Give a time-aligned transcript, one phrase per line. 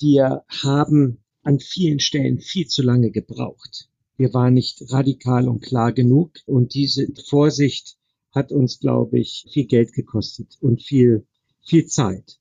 [0.00, 3.88] Wir haben an vielen Stellen viel zu lange gebraucht.
[4.16, 7.96] Wir waren nicht radikal und klar genug und diese Vorsicht
[8.32, 11.26] hat uns, glaube ich, viel Geld gekostet und viel,
[11.64, 12.40] viel Zeit.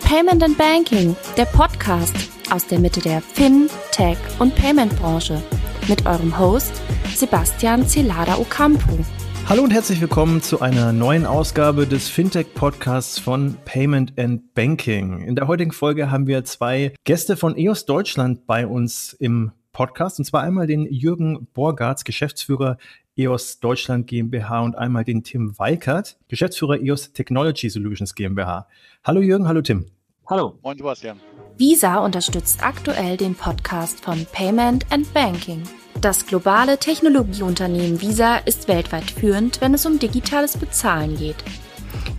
[0.00, 2.14] Payment and Banking, der Podcast
[2.50, 5.42] aus der Mitte der Fin, Tech und Payment Branche
[5.88, 6.72] mit eurem Host
[7.14, 9.04] Sebastian Celada Ocampo.
[9.48, 15.22] Hallo und herzlich willkommen zu einer neuen Ausgabe des Fintech-Podcasts von Payment and Banking.
[15.22, 20.18] In der heutigen Folge haben wir zwei Gäste von EOS Deutschland bei uns im Podcast.
[20.18, 22.76] Und zwar einmal den Jürgen Borgartz, Geschäftsführer
[23.16, 28.68] EOS Deutschland GmbH und einmal den Tim Weikert, Geschäftsführer EOS Technology Solutions GmbH.
[29.02, 29.86] Hallo Jürgen, hallo Tim.
[30.26, 30.58] Hallo.
[30.62, 31.18] Moin Sebastian.
[31.56, 35.62] Visa unterstützt aktuell den Podcast von Payment and Banking.
[36.00, 41.36] Das globale Technologieunternehmen Visa ist weltweit führend, wenn es um digitales Bezahlen geht.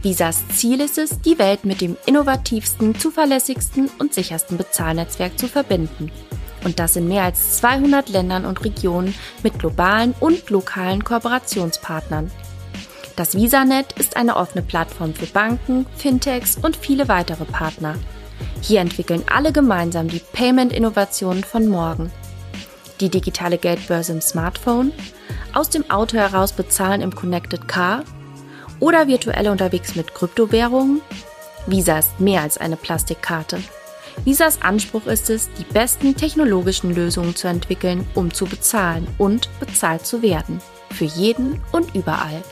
[0.02, 6.12] Visas Ziel ist es, die Welt mit dem innovativsten, zuverlässigsten und sichersten Bezahlnetzwerk zu verbinden.
[6.66, 12.30] Und das in mehr als 200 Ländern und Regionen mit globalen und lokalen Kooperationspartnern.
[13.16, 17.96] Das VisaNet ist eine offene Plattform für Banken, Fintechs und viele weitere Partner.
[18.62, 22.12] Hier entwickeln alle gemeinsam die Payment-Innovationen von morgen–
[23.02, 24.92] die digitale Geldbörse im Smartphone,
[25.54, 28.04] aus dem Auto heraus bezahlen im Connected Car
[28.80, 31.02] oder virtuell unterwegs mit Kryptowährungen?
[31.68, 33.60] Visa ist mehr als eine Plastikkarte.
[34.26, 40.06] Visas Anspruch ist es, die besten technologischen Lösungen zu entwickeln, um zu bezahlen und bezahlt
[40.06, 40.60] zu werden.
[40.92, 42.44] Für jeden und überall.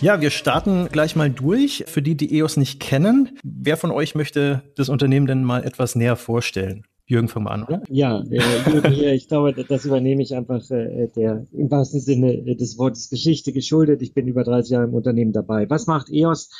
[0.00, 1.84] Ja, wir starten gleich mal durch.
[1.86, 5.94] Für die, die EOS nicht kennen, wer von euch möchte das Unternehmen denn mal etwas
[5.94, 6.84] näher vorstellen?
[7.06, 7.82] Jürgen, fang mal an, oder?
[7.90, 12.56] Ja, äh, Jürgen hier, ich glaube, das übernehme ich einfach äh, der im wahrsten Sinne
[12.56, 14.00] des Wortes Geschichte geschuldet.
[14.00, 15.68] Ich bin über 30 Jahre im Unternehmen dabei.
[15.68, 16.50] Was macht EOS?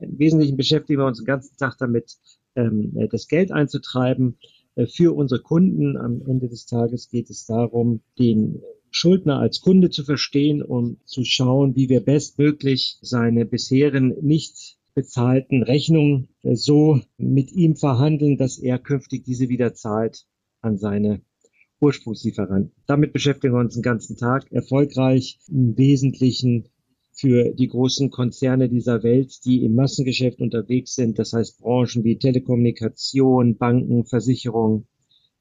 [0.00, 2.16] Im Wesentlichen beschäftigen wir uns den ganzen Tag damit,
[2.56, 4.38] ähm, das Geld einzutreiben
[4.74, 5.96] äh, für unsere Kunden.
[5.96, 8.60] Am Ende des Tages geht es darum, den
[8.90, 15.62] Schuldner als Kunde zu verstehen und zu schauen, wie wir bestmöglich seine bisherigen nicht bezahlten
[15.62, 20.26] Rechnung äh, so mit ihm verhandeln, dass er künftig diese wieder zahlt
[20.60, 21.22] an seine
[21.80, 22.72] Ursprungslieferanten.
[22.86, 26.68] Damit beschäftigen wir uns den ganzen Tag erfolgreich im Wesentlichen
[27.12, 32.18] für die großen Konzerne dieser Welt, die im Massengeschäft unterwegs sind, das heißt Branchen wie
[32.18, 34.86] Telekommunikation, Banken, Versicherung,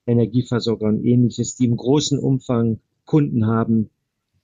[0.06, 3.90] Energieversorger und ähnliches, die im großen Umfang Kunden haben,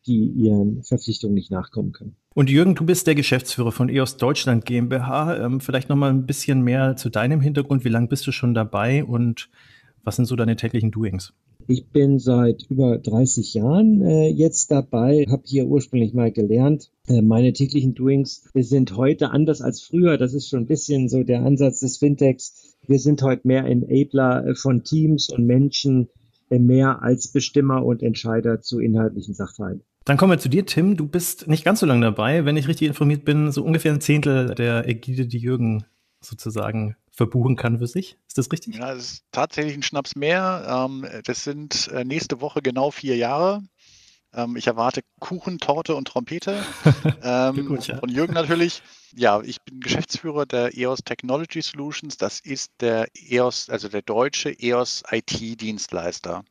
[0.06, 2.16] die ihren Verpflichtungen nicht nachkommen können.
[2.34, 5.44] Und Jürgen, du bist der Geschäftsführer von EOS Deutschland GmbH.
[5.44, 7.84] Ähm, vielleicht noch mal ein bisschen mehr zu deinem Hintergrund.
[7.84, 9.50] Wie lange bist du schon dabei und
[10.04, 11.34] was sind so deine täglichen Doings?
[11.70, 16.92] Ich bin seit über 30 Jahren äh, jetzt dabei, habe hier ursprünglich mal gelernt.
[17.08, 20.18] Äh, meine täglichen Doings sind heute anders als früher.
[20.18, 22.78] Das ist schon ein bisschen so der Ansatz des Fintechs.
[22.88, 26.08] Wir sind heute mehr Enabler äh, von Teams und Menschen,
[26.50, 29.84] mehr als Bestimmer und Entscheider zu inhaltlichen Sachverhalten.
[30.06, 30.96] Dann kommen wir zu dir, Tim.
[30.96, 32.46] Du bist nicht ganz so lange dabei.
[32.46, 35.84] Wenn ich richtig informiert bin, so ungefähr ein Zehntel der Ägide, die Jürgen
[36.22, 38.18] sozusagen verbuchen kann für sich.
[38.28, 38.76] Ist das richtig?
[38.76, 40.88] Ja, das ist tatsächlich ein Schnaps mehr.
[40.88, 43.64] Ähm, das sind äh, nächste Woche genau vier Jahre.
[44.34, 46.64] Ähm, ich erwarte Kuchen, Torte und Trompete.
[47.24, 47.98] Ähm, gut, ja.
[47.98, 48.82] Von Jürgen natürlich.
[49.14, 52.16] Ja, ich bin Geschäftsführer der EOS Technology Solutions.
[52.18, 56.44] Das ist der EOS, also der deutsche EOS IT-Dienstleister.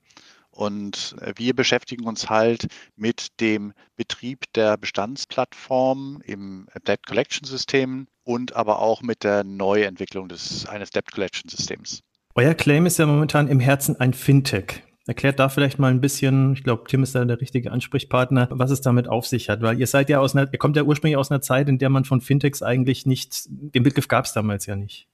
[0.50, 2.66] Und äh, wir beschäftigen uns halt
[2.96, 10.28] mit dem Betrieb der Bestandsplattform im Debt Collection System und aber auch mit der Neuentwicklung
[10.28, 12.02] des, eines Debt Collection Systems.
[12.34, 14.82] Euer Claim ist ja momentan im Herzen ein Fintech.
[15.08, 18.72] Erklärt da vielleicht mal ein bisschen, ich glaube, Tim ist da der richtige Ansprechpartner, was
[18.72, 21.16] es damit auf sich hat, weil ihr seid ja aus einer, ihr kommt ja ursprünglich
[21.16, 24.66] aus einer Zeit, in der man von Fintechs eigentlich nicht, den Begriff gab es damals
[24.66, 25.06] ja nicht.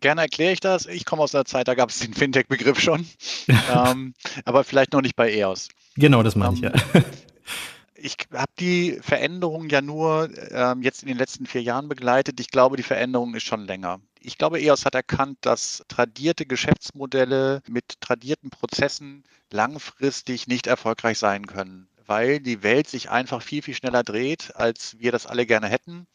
[0.00, 0.86] Gerne erkläre ich das.
[0.86, 3.06] Ich komme aus einer Zeit, da gab es den Fintech-Begriff schon,
[3.74, 5.68] ähm, aber vielleicht noch nicht bei EOS.
[5.96, 7.02] Genau, das meine ich ähm, ja.
[8.00, 12.40] Ich habe die Veränderung ja nur ähm, jetzt in den letzten vier Jahren begleitet.
[12.40, 14.00] Ich glaube, die Veränderung ist schon länger.
[14.20, 21.46] Ich glaube, EOS hat erkannt, dass tradierte Geschäftsmodelle mit tradierten Prozessen langfristig nicht erfolgreich sein
[21.46, 25.68] können, weil die Welt sich einfach viel, viel schneller dreht, als wir das alle gerne
[25.68, 26.06] hätten.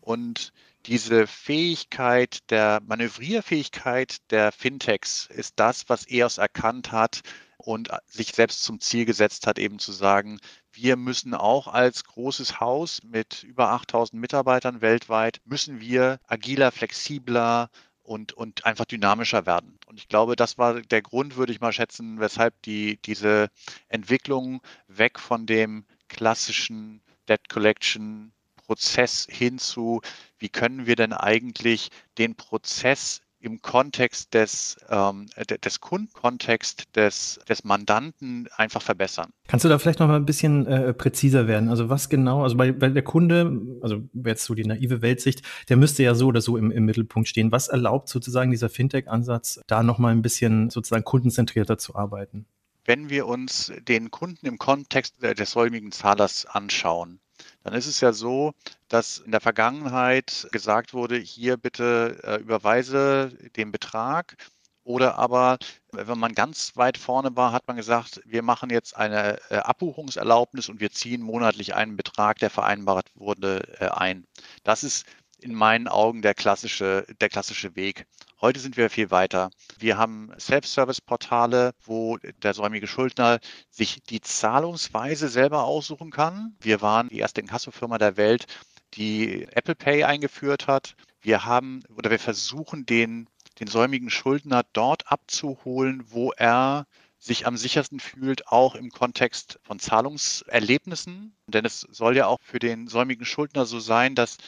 [0.00, 0.52] Und
[0.86, 7.22] diese Fähigkeit der Manövrierfähigkeit der Fintechs ist das, was EOS erkannt hat
[7.66, 10.38] und sich selbst zum Ziel gesetzt hat, eben zu sagen,
[10.72, 17.70] wir müssen auch als großes Haus mit über 8000 Mitarbeitern weltweit, müssen wir agiler, flexibler
[18.02, 19.78] und, und einfach dynamischer werden.
[19.86, 23.48] Und ich glaube, das war der Grund, würde ich mal schätzen, weshalb die, diese
[23.88, 30.00] Entwicklung weg von dem klassischen Debt Collection Prozess hin zu,
[30.38, 35.26] wie können wir denn eigentlich den Prozess im Kontext des, ähm,
[35.64, 39.32] des Kundenkontext des, des Mandanten einfach verbessern.
[39.48, 41.68] Kannst du da vielleicht noch mal ein bisschen äh, präziser werden?
[41.68, 45.76] Also was genau, also bei, bei der Kunde, also jetzt so die naive Weltsicht, der
[45.76, 47.52] müsste ja so oder so im, im Mittelpunkt stehen.
[47.52, 52.46] Was erlaubt sozusagen dieser Fintech-Ansatz, da noch mal ein bisschen sozusagen kundenzentrierter zu arbeiten?
[52.84, 57.20] Wenn wir uns den Kunden im Kontext des säumigen Zahlers anschauen,
[57.64, 58.52] dann ist es ja so,
[58.88, 64.36] dass in der Vergangenheit gesagt wurde, hier bitte äh, überweise den Betrag.
[64.84, 65.58] Oder aber,
[65.92, 70.68] wenn man ganz weit vorne war, hat man gesagt, wir machen jetzt eine äh, Abbuchungserlaubnis
[70.68, 74.26] und wir ziehen monatlich einen Betrag, der vereinbart wurde, äh, ein.
[74.64, 75.06] Das ist
[75.42, 78.06] in meinen Augen der klassische, der klassische Weg.
[78.40, 79.50] Heute sind wir viel weiter.
[79.78, 83.38] Wir haben Self-Service-Portale, wo der säumige Schuldner
[83.70, 86.56] sich die Zahlungsweise selber aussuchen kann.
[86.60, 88.46] Wir waren die erste Inkassofirma der Welt,
[88.94, 90.96] die Apple Pay eingeführt hat.
[91.20, 93.28] Wir haben oder wir versuchen den,
[93.60, 96.86] den säumigen Schuldner dort abzuholen, wo er
[97.22, 101.36] sich am sichersten fühlt, auch im Kontext von Zahlungserlebnissen.
[101.46, 104.38] Denn es soll ja auch für den säumigen Schuldner so sein, dass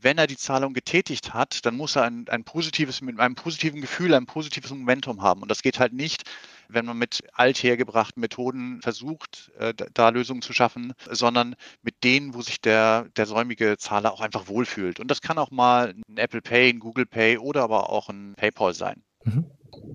[0.00, 3.80] wenn er die Zahlung getätigt hat, dann muss er ein, ein positives, mit einem positiven
[3.80, 5.42] Gefühl, ein positives Momentum haben.
[5.42, 6.22] Und das geht halt nicht,
[6.68, 12.42] wenn man mit althergebrachten Methoden versucht, äh, da Lösungen zu schaffen, sondern mit denen, wo
[12.42, 15.00] sich der, der säumige Zahler auch einfach wohlfühlt.
[15.00, 18.34] Und das kann auch mal ein Apple Pay, ein Google Pay oder aber auch ein
[18.36, 19.02] PayPal sein.
[19.24, 19.46] Mhm.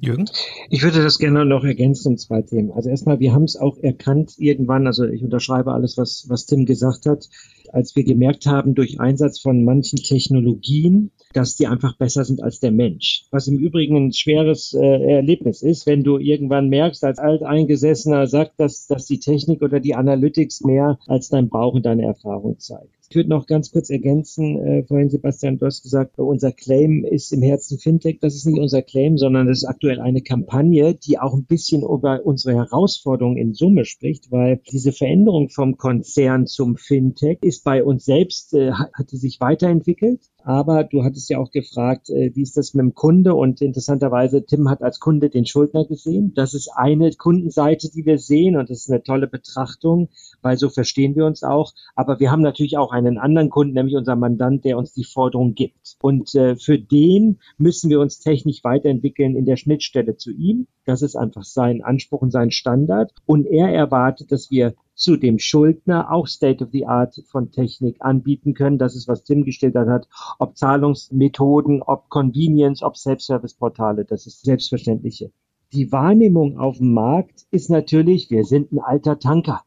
[0.01, 0.25] Jürgen?
[0.69, 2.71] Ich würde das gerne noch ergänzen um zwei Themen.
[2.71, 6.65] Also erstmal, wir haben es auch erkannt irgendwann, also ich unterschreibe alles, was, was Tim
[6.65, 7.29] gesagt hat,
[7.71, 12.59] als wir gemerkt haben durch Einsatz von manchen Technologien, dass die einfach besser sind als
[12.59, 13.25] der Mensch.
[13.31, 18.59] Was im Übrigen ein schweres äh, Erlebnis ist, wenn du irgendwann merkst, als Alteingesessener sagt,
[18.59, 23.02] dass, dass die Technik oder die Analytics mehr als dein Bauch und deine Erfahrung zeigt.
[23.09, 27.31] Ich würde noch ganz kurz ergänzen, äh, vorhin Sebastian, du hast gesagt, unser Claim ist
[27.31, 28.19] im Herzen Fintech.
[28.21, 31.83] Das ist nicht unser Claim, sondern das ist aktuell eine Kampagne, die auch ein bisschen
[31.83, 37.83] über unsere Herausforderungen in Summe spricht, weil diese Veränderung vom Konzern zum Fintech ist bei
[37.83, 40.21] uns selbst, äh, hat die sich weiterentwickelt.
[40.43, 43.33] Aber du hattest ja auch gefragt, äh, wie ist das mit dem Kunde?
[43.33, 46.33] Und interessanterweise, Tim hat als Kunde den Schuldner gesehen.
[46.35, 50.09] Das ist eine Kundenseite, die wir sehen und das ist eine tolle Betrachtung,
[50.41, 51.71] weil so verstehen wir uns auch.
[51.95, 55.55] Aber wir haben natürlich auch einen anderen Kunden, nämlich unser Mandant, der uns die Forderung
[55.55, 55.95] gibt.
[56.01, 60.67] Und äh, für den müssen wir uns technisch weiterentwickeln in der Schnittstelle zu ihm.
[60.85, 63.13] Das ist einfach sein Anspruch und sein Standard.
[63.25, 67.97] Und er erwartet, dass wir zu dem Schuldner auch State of the Art von Technik
[67.99, 68.77] anbieten können.
[68.77, 70.07] Das ist, was Tim gestellt hat.
[70.39, 75.31] Ob Zahlungsmethoden, ob Convenience, ob Self-Service-Portale, das ist selbstverständliche.
[75.73, 79.63] Die Wahrnehmung auf dem Markt ist natürlich, wir sind ein alter Tanker.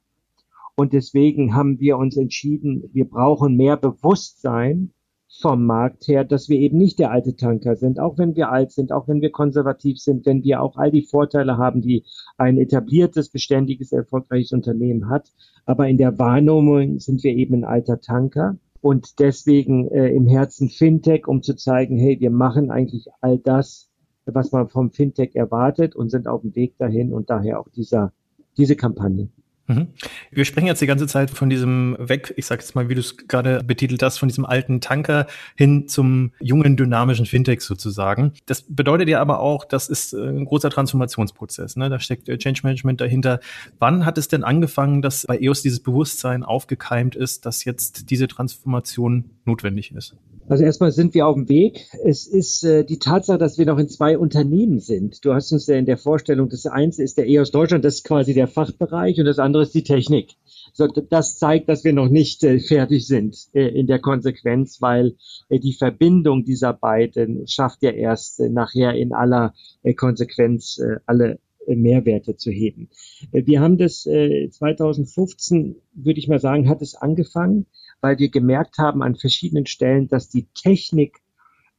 [0.77, 4.93] Und deswegen haben wir uns entschieden, wir brauchen mehr Bewusstsein
[5.41, 8.73] vom Markt her, dass wir eben nicht der alte Tanker sind, auch wenn wir alt
[8.73, 12.05] sind, auch wenn wir konservativ sind, wenn wir auch all die Vorteile haben, die
[12.39, 15.33] ein etabliertes, beständiges, erfolgreiches Unternehmen hat.
[15.65, 20.69] Aber in der Wahrnehmung sind wir eben ein alter Tanker und deswegen äh, im Herzen
[20.69, 23.91] Fintech, um zu zeigen, hey, wir machen eigentlich all das,
[24.27, 28.13] was man vom Fintech erwartet und sind auf dem Weg dahin und daher auch dieser,
[28.57, 29.29] diese Kampagne.
[29.69, 29.89] Mhm.
[30.31, 33.01] Wir sprechen jetzt die ganze Zeit von diesem weg, ich sag jetzt mal, wie du
[33.01, 35.27] es gerade betitelt hast, von diesem alten Tanker
[35.57, 38.33] hin zum jungen, dynamischen Fintech sozusagen.
[38.47, 41.77] Das bedeutet ja aber auch, das ist äh, ein großer Transformationsprozess.
[41.77, 41.89] Ne?
[41.89, 43.41] Da steckt äh, Change Management dahinter.
[43.79, 48.29] Wann hat es denn angefangen, dass bei EOS dieses Bewusstsein aufgekeimt ist, dass jetzt diese
[48.29, 50.15] Transformation notwendig ist?
[50.49, 51.87] Also erstmal sind wir auf dem Weg.
[52.05, 55.25] Es ist äh, die Tatsache, dass wir noch in zwei Unternehmen sind.
[55.25, 58.05] Du hast uns ja in der Vorstellung, das eins ist der EOS Deutschland, das ist
[58.05, 60.35] quasi der Fachbereich und das andere ist die Technik.
[60.73, 65.17] So, das zeigt, dass wir noch nicht äh, fertig sind äh, in der Konsequenz, weil
[65.49, 71.01] äh, die Verbindung dieser beiden schafft ja erst äh, nachher in aller äh, Konsequenz äh,
[71.07, 72.89] alle äh, Mehrwerte zu heben.
[73.33, 77.67] Äh, wir haben das äh, 2015, würde ich mal sagen, hat es angefangen
[78.01, 81.21] weil wir gemerkt haben an verschiedenen Stellen, dass die Technik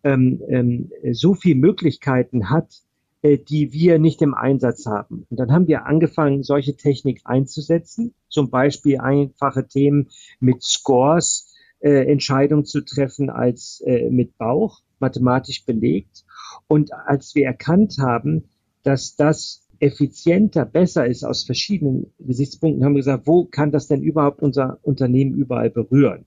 [0.03, 2.81] ähm, ähm, so viel Möglichkeiten hat,
[3.21, 5.25] äh, die wir nicht im Einsatz haben.
[5.29, 10.09] Und dann haben wir angefangen, solche Technik einzusetzen, zum Beispiel einfache Themen
[10.39, 16.25] mit Scores, äh, Entscheidungen zu treffen als äh, mit Bauch, mathematisch belegt.
[16.67, 18.49] Und als wir erkannt haben,
[18.83, 24.01] dass das effizienter, besser ist aus verschiedenen Gesichtspunkten, haben wir gesagt, wo kann das denn
[24.01, 26.25] überhaupt unser Unternehmen überall berühren?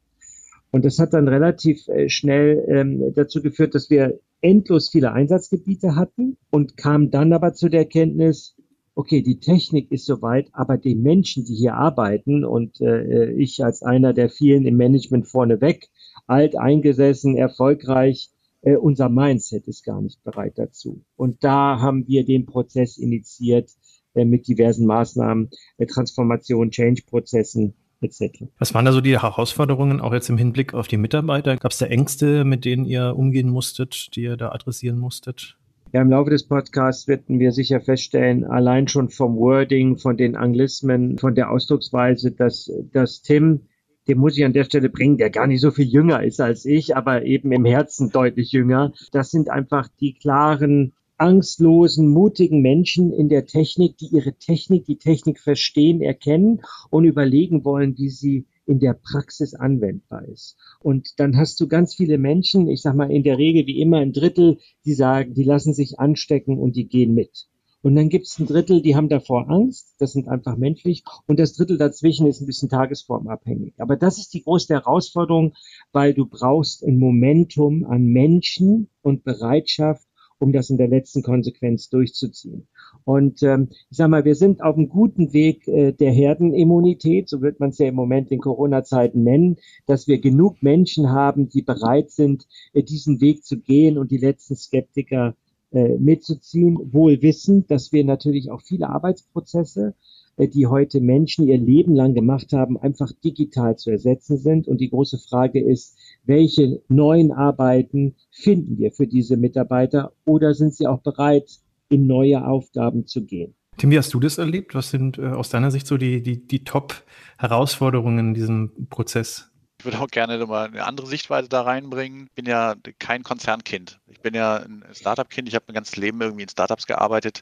[0.71, 5.97] Und das hat dann relativ äh, schnell ähm, dazu geführt, dass wir endlos viele Einsatzgebiete
[5.97, 8.57] hatten und kamen dann aber zu der Erkenntnis,
[8.95, 13.83] okay, die Technik ist soweit, aber die Menschen, die hier arbeiten und äh, ich als
[13.83, 15.88] einer der vielen im Management vorneweg,
[16.26, 18.30] alt eingesessen, erfolgreich.
[18.62, 21.02] Äh, unser Mindset ist gar nicht bereit dazu.
[21.17, 23.71] Und da haben wir den Prozess initiiert
[24.14, 28.45] äh, mit diversen Maßnahmen, äh, Transformation, Change-Prozessen, etc.
[28.59, 31.57] Was waren da so die Herausforderungen, auch jetzt im Hinblick auf die Mitarbeiter?
[31.57, 35.57] Gab es da Ängste, mit denen ihr umgehen musstet, die ihr da adressieren musstet?
[35.93, 40.37] Ja, im Laufe des Podcasts werden wir sicher feststellen, allein schon vom Wording, von den
[40.37, 43.62] Anglismen, von der Ausdrucksweise, dass, dass Tim,
[44.11, 46.64] den muss ich an der Stelle bringen, der gar nicht so viel jünger ist als
[46.64, 48.93] ich, aber eben im Herzen deutlich jünger.
[49.12, 54.97] Das sind einfach die klaren, angstlosen, mutigen Menschen in der Technik, die ihre Technik, die
[54.97, 60.57] Technik verstehen, erkennen und überlegen wollen, wie sie in der Praxis anwendbar ist.
[60.81, 63.99] Und dann hast du ganz viele Menschen, ich sag mal in der Regel wie immer
[63.99, 67.47] ein Drittel, die sagen, die lassen sich anstecken und die gehen mit.
[67.83, 71.41] Und dann gibt es ein Drittel, die haben davor Angst, das sind einfach menschlich, und
[71.41, 73.75] das Drittel dazwischen ist ein bisschen tagesformabhängig.
[73.79, 75.55] Aber das ist die große Herausforderung,
[75.93, 80.07] weil du brauchst ein Momentum an Menschen und Bereitschaft,
[80.39, 82.67] um das in der letzten Konsequenz durchzuziehen.
[83.05, 87.43] Und ähm, ich sage mal, wir sind auf einem guten Weg äh, der Herdenimmunität, so
[87.43, 89.57] wird man es ja im Moment in Corona-Zeiten nennen,
[89.87, 94.19] dass wir genug Menschen haben, die bereit sind, äh, diesen Weg zu gehen und die
[94.19, 95.35] letzten Skeptiker
[95.73, 99.95] äh, mitzuziehen, wohl wissend, dass wir natürlich auch viele Arbeitsprozesse
[100.41, 104.69] äh, die heute Menschen ihr Leben lang gemacht haben, einfach digital zu ersetzen sind.
[104.69, 110.75] Und die große Frage ist, welche neuen Arbeiten finden wir für diese Mitarbeiter oder sind
[110.75, 113.55] sie auch bereit, in neue Aufgaben zu gehen?
[113.77, 114.75] Tim, wie hast du das erlebt?
[114.75, 119.50] Was sind äh, aus deiner Sicht so die, die, die Top-Herausforderungen in diesem Prozess?
[119.81, 122.27] Ich würde auch gerne nochmal eine andere Sichtweise da reinbringen.
[122.27, 123.99] Ich bin ja kein Konzernkind.
[124.09, 125.49] Ich bin ja ein Startup-Kind.
[125.49, 127.41] Ich habe mein ganzes Leben irgendwie in Startups gearbeitet.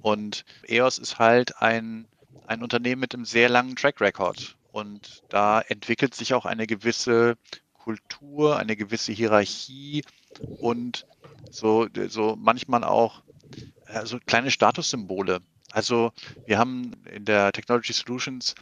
[0.00, 2.06] Und EOS ist halt ein,
[2.46, 4.56] ein Unternehmen mit einem sehr langen Track Record.
[4.70, 7.34] Und da entwickelt sich auch eine gewisse
[7.72, 10.04] Kultur, eine gewisse Hierarchie
[10.60, 11.06] und
[11.50, 13.24] so, so manchmal auch
[13.86, 15.40] äh, so kleine Statussymbole.
[15.72, 16.12] Also
[16.44, 18.54] wir haben in der Technology Solutions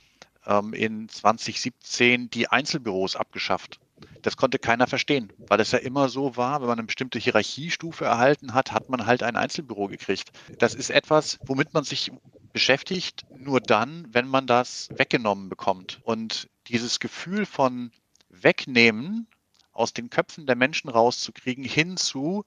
[0.46, 3.78] ähm, in 2017 die Einzelbüros abgeschafft.
[4.22, 8.04] Das konnte keiner verstehen, weil es ja immer so war, wenn man eine bestimmte Hierarchiestufe
[8.04, 10.30] erhalten hat, hat man halt ein Einzelbüro gekriegt.
[10.58, 12.10] Das ist etwas, womit man sich
[12.52, 16.00] beschäftigt, nur dann, wenn man das weggenommen bekommt.
[16.04, 17.90] Und dieses Gefühl von
[18.28, 19.26] wegnehmen,
[19.72, 22.44] aus den Köpfen der Menschen rauszukriegen, hinzu,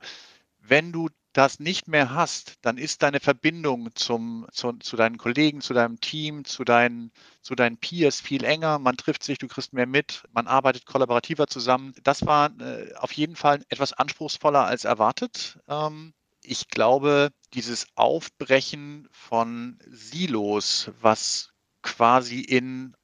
[0.59, 5.59] wenn du das nicht mehr hast, dann ist deine Verbindung zum, zu, zu, deinen Kollegen,
[5.59, 7.11] zu deinem Team, zu deinen,
[7.41, 8.79] zu deinen Peers viel enger.
[8.79, 11.93] Man trifft sich, du kriegst mehr mit, man arbeitet kollaborativer zusammen.
[12.03, 15.59] Das war äh, auf jeden Fall etwas anspruchsvoller als erwartet.
[15.67, 21.51] Ähm, ich glaube, dieses Aufbrechen von Silos, was
[21.81, 22.95] quasi in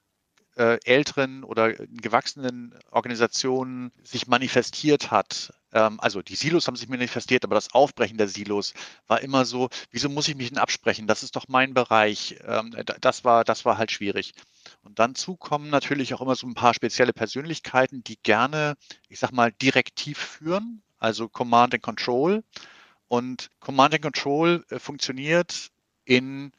[0.56, 5.54] äh, älteren oder gewachsenen Organisationen sich manifestiert hat.
[5.74, 8.74] Ähm, also die Silos haben sich manifestiert, aber das Aufbrechen der Silos
[9.08, 11.08] war immer so, wieso muss ich mich denn absprechen?
[11.08, 12.38] Das ist doch mein Bereich.
[12.46, 14.34] Ähm, das, war, das war halt schwierig.
[14.84, 18.76] Und dann zukommen natürlich auch immer so ein paar spezielle Persönlichkeiten, die gerne,
[19.10, 22.44] ich sag mal, direktiv führen, also Command and Control.
[23.08, 25.72] Und Command and Control äh, funktioniert
[26.06, 26.52] in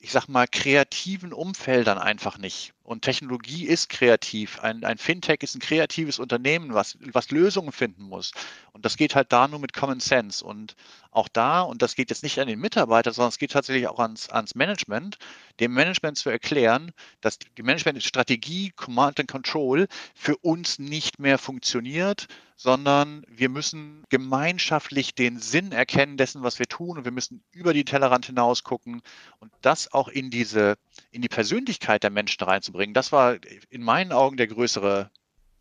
[0.00, 2.72] ich sag mal, kreativen Umfeldern einfach nicht.
[2.88, 4.60] Und Technologie ist kreativ.
[4.60, 8.32] Ein, ein Fintech ist ein kreatives Unternehmen, was, was Lösungen finden muss.
[8.72, 10.42] Und das geht halt da nur mit Common Sense.
[10.42, 10.74] Und
[11.10, 13.98] auch da, und das geht jetzt nicht an den Mitarbeiter, sondern es geht tatsächlich auch
[13.98, 15.18] ans, ans Management,
[15.60, 22.26] dem Management zu erklären, dass die Management-Strategie, Command and Control für uns nicht mehr funktioniert,
[22.56, 27.72] sondern wir müssen gemeinschaftlich den Sinn erkennen dessen, was wir tun und wir müssen über
[27.72, 29.00] die Tellerrand hinaus gucken
[29.38, 30.76] und das auch in diese,
[31.12, 32.77] in die Persönlichkeit der Menschen reinzubringen.
[32.94, 33.36] Das war
[33.70, 35.10] in meinen Augen der größere,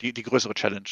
[0.01, 0.89] die, die größere Challenge.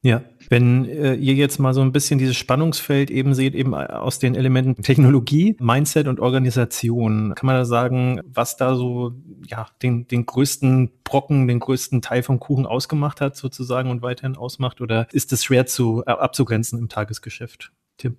[0.00, 4.20] Ja, wenn äh, ihr jetzt mal so ein bisschen dieses Spannungsfeld eben seht, eben aus
[4.20, 9.12] den Elementen Technologie, Mindset und Organisation, kann man da sagen, was da so
[9.48, 14.36] ja den, den größten Brocken, den größten Teil vom Kuchen ausgemacht hat sozusagen und weiterhin
[14.36, 14.80] ausmacht?
[14.80, 17.72] Oder ist es schwer zu äh, abzugrenzen im Tagesgeschäft?
[17.96, 18.16] Tim?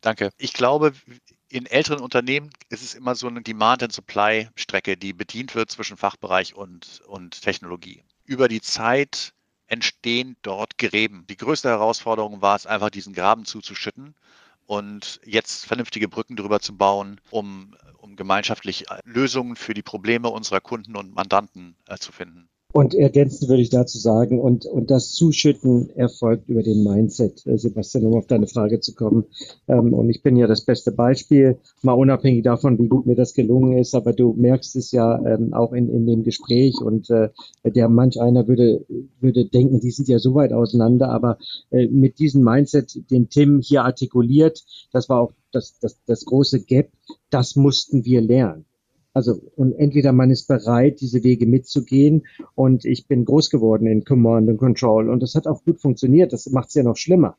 [0.00, 0.30] Danke.
[0.38, 0.94] Ich glaube,
[1.54, 7.00] in älteren Unternehmen ist es immer so eine Demand-and-Supply-Strecke, die bedient wird zwischen Fachbereich und,
[7.06, 8.02] und Technologie.
[8.24, 9.32] Über die Zeit
[9.68, 11.28] entstehen dort Gräben.
[11.28, 14.16] Die größte Herausforderung war es einfach, diesen Graben zuzuschütten
[14.66, 20.60] und jetzt vernünftige Brücken drüber zu bauen, um, um gemeinschaftlich Lösungen für die Probleme unserer
[20.60, 22.48] Kunden und Mandanten äh, zu finden.
[22.76, 27.56] Und ergänzend würde ich dazu sagen, und, und das Zuschütten erfolgt über den Mindset, äh,
[27.56, 29.26] Sebastian, um auf deine Frage zu kommen.
[29.68, 33.34] Ähm, und ich bin ja das beste Beispiel, mal unabhängig davon, wie gut mir das
[33.34, 37.28] gelungen ist, aber du merkst es ja ähm, auch in, in dem Gespräch und äh,
[37.64, 38.84] der manch einer würde,
[39.20, 41.38] würde denken, die sind ja so weit auseinander, aber
[41.70, 46.64] äh, mit diesem Mindset, den Tim hier artikuliert, das war auch das, das, das große
[46.64, 46.90] Gap,
[47.30, 48.64] das mussten wir lernen.
[49.14, 54.04] Also und entweder man ist bereit, diese Wege mitzugehen und ich bin groß geworden in
[54.04, 56.32] Command and Control und das hat auch gut funktioniert.
[56.32, 57.36] Das macht es ja noch schlimmer.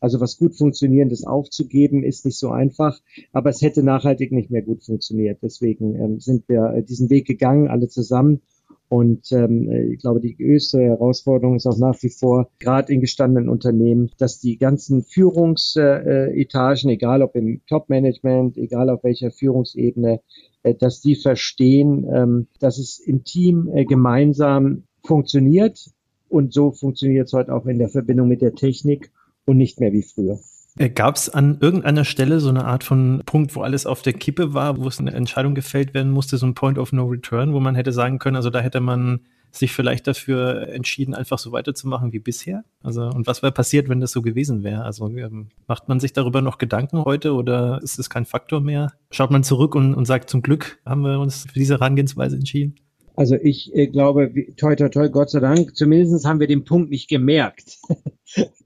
[0.00, 3.00] Also was gut funktionierendes aufzugeben ist nicht so einfach,
[3.32, 5.40] aber es hätte nachhaltig nicht mehr gut funktioniert.
[5.42, 8.40] Deswegen ähm, sind wir äh, diesen Weg gegangen, alle zusammen.
[8.88, 13.50] Und ähm, ich glaube, die größte Herausforderung ist auch nach wie vor, gerade in gestandenen
[13.50, 20.20] Unternehmen, dass die ganzen Führungsetagen, egal ob im Top-Management, egal auf welcher Führungsebene,
[20.62, 25.90] äh, dass die verstehen, ähm, dass es im Team äh, gemeinsam funktioniert.
[26.28, 29.10] Und so funktioniert es heute auch in der Verbindung mit der Technik
[29.44, 30.38] und nicht mehr wie früher.
[30.78, 34.12] Äh, Gab es an irgendeiner Stelle so eine Art von Punkt, wo alles auf der
[34.12, 37.52] Kippe war, wo es eine Entscheidung gefällt werden musste, so ein Point of No Return,
[37.52, 39.20] wo man hätte sagen können, also da hätte man
[39.50, 42.64] sich vielleicht dafür entschieden, einfach so weiterzumachen wie bisher?
[42.82, 44.84] Also, und was wäre passiert, wenn das so gewesen wäre?
[44.84, 48.92] Also, ähm, macht man sich darüber noch Gedanken heute oder ist es kein Faktor mehr?
[49.10, 52.74] Schaut man zurück und, und sagt, zum Glück haben wir uns für diese Herangehensweise entschieden?
[53.16, 56.90] Also ich äh, glaube, toi, toi, toi, Gott sei Dank, zumindest haben wir den Punkt
[56.90, 57.78] nicht gemerkt,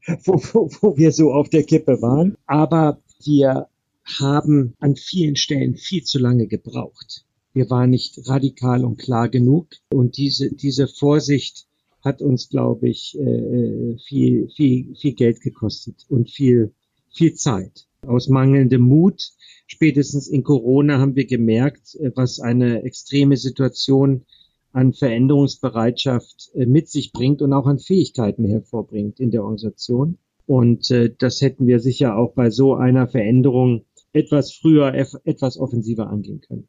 [0.24, 2.36] wo, wo, wo wir so auf der Kippe waren.
[2.46, 3.68] Aber wir
[4.04, 7.24] haben an vielen Stellen viel zu lange gebraucht.
[7.52, 9.68] Wir waren nicht radikal und klar genug.
[9.92, 11.66] Und diese, diese Vorsicht
[12.02, 16.72] hat uns, glaube ich, äh, viel, viel, viel Geld gekostet und viel,
[17.14, 17.86] viel Zeit.
[18.04, 19.30] Aus mangelndem Mut,
[19.66, 24.24] spätestens in Corona haben wir gemerkt, äh, was eine extreme Situation
[24.72, 30.18] an Veränderungsbereitschaft äh, mit sich bringt und auch an Fähigkeiten hervorbringt in der Organisation.
[30.46, 34.92] Und äh, das hätten wir sicher auch bei so einer Veränderung etwas früher,
[35.24, 36.68] etwas offensiver angehen können.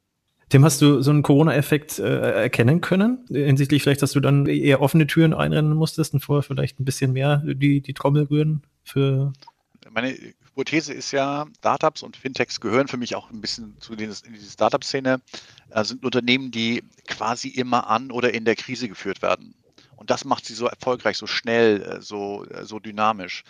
[0.50, 3.26] Tim, hast du so einen Corona-Effekt äh, erkennen können?
[3.30, 7.14] Hinsichtlich vielleicht, dass du dann eher offene Türen einrennen musstest und vorher vielleicht ein bisschen
[7.14, 9.34] mehr die, die Trommel rühren für.
[9.92, 10.14] Meine
[10.54, 14.34] Hypothese ist ja, Startups und Fintechs gehören für mich auch ein bisschen zu den, in
[14.34, 15.20] diese Startup-Szene,
[15.72, 19.56] äh, sind Unternehmen, die quasi immer an oder in der Krise geführt werden.
[19.96, 23.44] Und das macht sie so erfolgreich, so schnell, äh, so, äh, so dynamisch.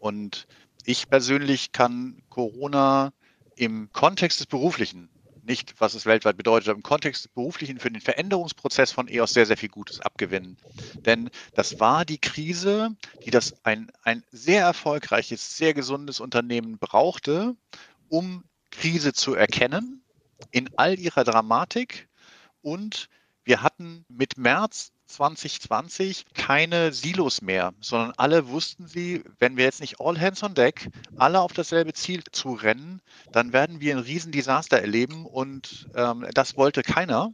[0.00, 0.48] Und
[0.84, 3.12] ich persönlich kann Corona
[3.54, 5.08] im Kontext des Beruflichen
[5.50, 9.32] nicht, was es weltweit bedeutet, aber im Kontext des Beruflichen für den Veränderungsprozess von EOS
[9.32, 10.56] sehr, sehr viel Gutes abgewinnen.
[11.04, 17.56] Denn das war die Krise, die das ein, ein sehr erfolgreiches, sehr gesundes Unternehmen brauchte,
[18.08, 20.04] um Krise zu erkennen
[20.52, 22.08] in all ihrer Dramatik.
[22.62, 23.08] Und
[23.44, 29.80] wir hatten mit März 2020 keine Silos mehr, sondern alle wussten sie, wenn wir jetzt
[29.80, 33.00] nicht all hands on deck, alle auf dasselbe Ziel zu rennen,
[33.32, 37.32] dann werden wir ein Riesendesaster erleben und ähm, das wollte keiner.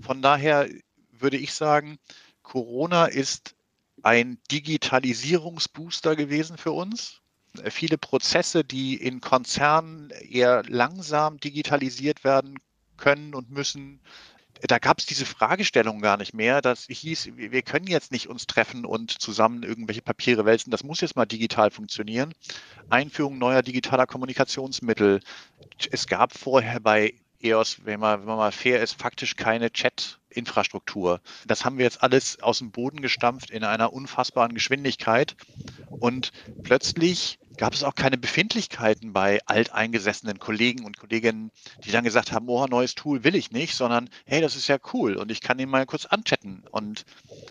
[0.00, 0.68] Von daher
[1.12, 1.98] würde ich sagen,
[2.42, 3.54] Corona ist
[4.02, 7.20] ein Digitalisierungsbooster gewesen für uns.
[7.68, 12.58] Viele Prozesse, die in Konzernen eher langsam digitalisiert werden
[12.96, 14.00] können und müssen,
[14.66, 16.60] da gab es diese Fragestellung gar nicht mehr.
[16.60, 20.70] Das hieß, wir können jetzt nicht uns treffen und zusammen irgendwelche Papiere wälzen.
[20.70, 22.32] Das muss jetzt mal digital funktionieren.
[22.90, 25.20] Einführung neuer digitaler Kommunikationsmittel.
[25.90, 31.20] Es gab vorher bei EOS, wenn man, wenn man mal fair ist, faktisch keine Chat-Infrastruktur.
[31.46, 35.36] Das haben wir jetzt alles aus dem Boden gestampft in einer unfassbaren Geschwindigkeit.
[35.88, 41.50] Und plötzlich gab es auch keine Befindlichkeiten bei alteingesessenen Kollegen und Kolleginnen,
[41.84, 44.78] die dann gesagt haben, oh, neues Tool will ich nicht, sondern hey, das ist ja
[44.94, 46.62] cool und ich kann ihn mal kurz anchatten.
[46.70, 47.04] Und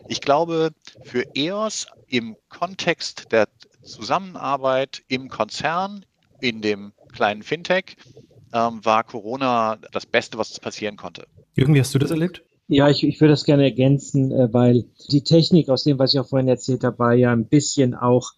[0.08, 0.72] ich glaube,
[1.04, 3.50] für EOS im Kontext der
[3.84, 6.04] Zusammenarbeit im Konzern,
[6.42, 7.96] in dem kleinen Fintech,
[8.52, 11.28] ähm, war Corona das Beste, was passieren konnte.
[11.56, 12.42] Jürgen, wie hast du das erlebt?
[12.68, 16.20] Ja, ich, ich würde das gerne ergänzen, äh, weil die Technik aus dem, was ich
[16.20, 18.32] auch vorhin erzählt habe, war ja ein bisschen auch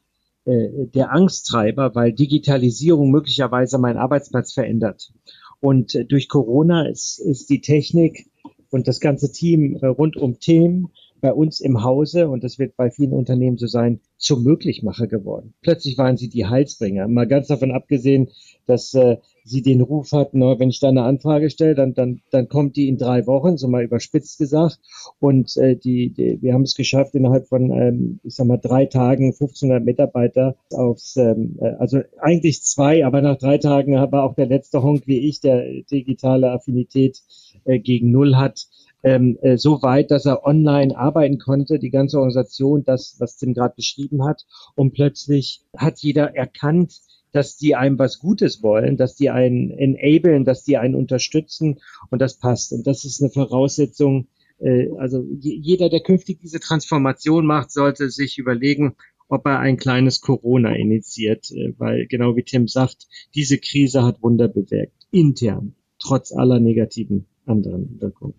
[0.45, 5.11] äh, der Angsttreiber, weil Digitalisierung möglicherweise meinen Arbeitsplatz verändert.
[5.59, 8.29] Und äh, durch Corona ist, ist die Technik
[8.69, 12.75] und das ganze Team äh, rund um Themen bei uns im Hause, und das wird
[12.75, 15.53] bei vielen Unternehmen so sein, zum Möglichmacher geworden.
[15.61, 17.07] Plötzlich waren sie die Heilsbringer.
[17.07, 18.29] Mal ganz davon abgesehen,
[18.65, 22.21] dass äh, sie den Ruf hatten, na, wenn ich da eine Anfrage stelle, dann, dann,
[22.31, 24.79] dann kommt die in drei Wochen, so mal überspitzt gesagt.
[25.19, 28.85] Und äh, die, die, wir haben es geschafft, innerhalb von, ähm, ich sag mal, drei
[28.85, 34.35] Tagen 1500 Mitarbeiter aufs, ähm, äh, also eigentlich zwei, aber nach drei Tagen war auch
[34.35, 37.21] der letzte Honk wie ich, der digitale Affinität
[37.65, 38.67] äh, gegen Null hat,
[39.03, 43.53] ähm, äh, so weit, dass er online arbeiten konnte, die ganze Organisation, das, was Tim
[43.53, 44.45] gerade beschrieben hat.
[44.75, 47.01] Und plötzlich hat jeder erkannt,
[47.31, 52.21] dass die einem was Gutes wollen, dass die einen enablen, dass die einen unterstützen und
[52.21, 52.73] das passt.
[52.73, 54.27] Und das ist eine Voraussetzung.
[54.59, 58.95] Äh, also jeder, der künftig diese Transformation macht, sollte sich überlegen,
[59.27, 64.21] ob er ein kleines Corona initiiert, äh, weil genau wie Tim sagt, diese Krise hat
[64.21, 68.35] Wunder bewirkt, intern, trotz aller negativen anderen Wirkungen.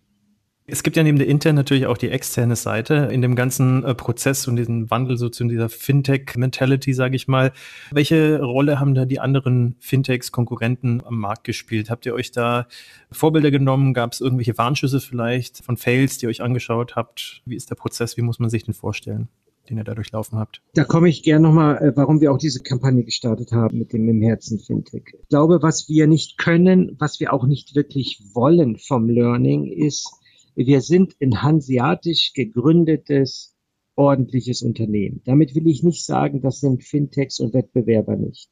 [0.66, 3.96] Es gibt ja neben der internen natürlich auch die externe Seite in dem ganzen äh,
[3.96, 7.52] Prozess und diesen Wandel so zu dieser Fintech-Mentality, sage ich mal.
[7.90, 11.90] Welche Rolle haben da die anderen Fintechs, Konkurrenten am Markt gespielt?
[11.90, 12.68] Habt ihr euch da
[13.10, 13.92] Vorbilder genommen?
[13.92, 17.42] Gab es irgendwelche Warnschüsse vielleicht von Fails, die ihr euch angeschaut habt?
[17.44, 18.16] Wie ist der Prozess?
[18.16, 19.28] Wie muss man sich den vorstellen?
[19.70, 20.60] den ihr da durchlaufen habt.
[20.74, 24.08] Da komme ich gern nochmal, äh, warum wir auch diese Kampagne gestartet haben mit dem
[24.08, 25.14] im Herzen Fintech.
[25.22, 30.10] Ich glaube, was wir nicht können, was wir auch nicht wirklich wollen vom Learning, ist
[30.54, 33.54] wir sind ein hanseatisch gegründetes,
[33.94, 35.20] ordentliches Unternehmen.
[35.24, 38.50] Damit will ich nicht sagen, das sind Fintechs und Wettbewerber nicht.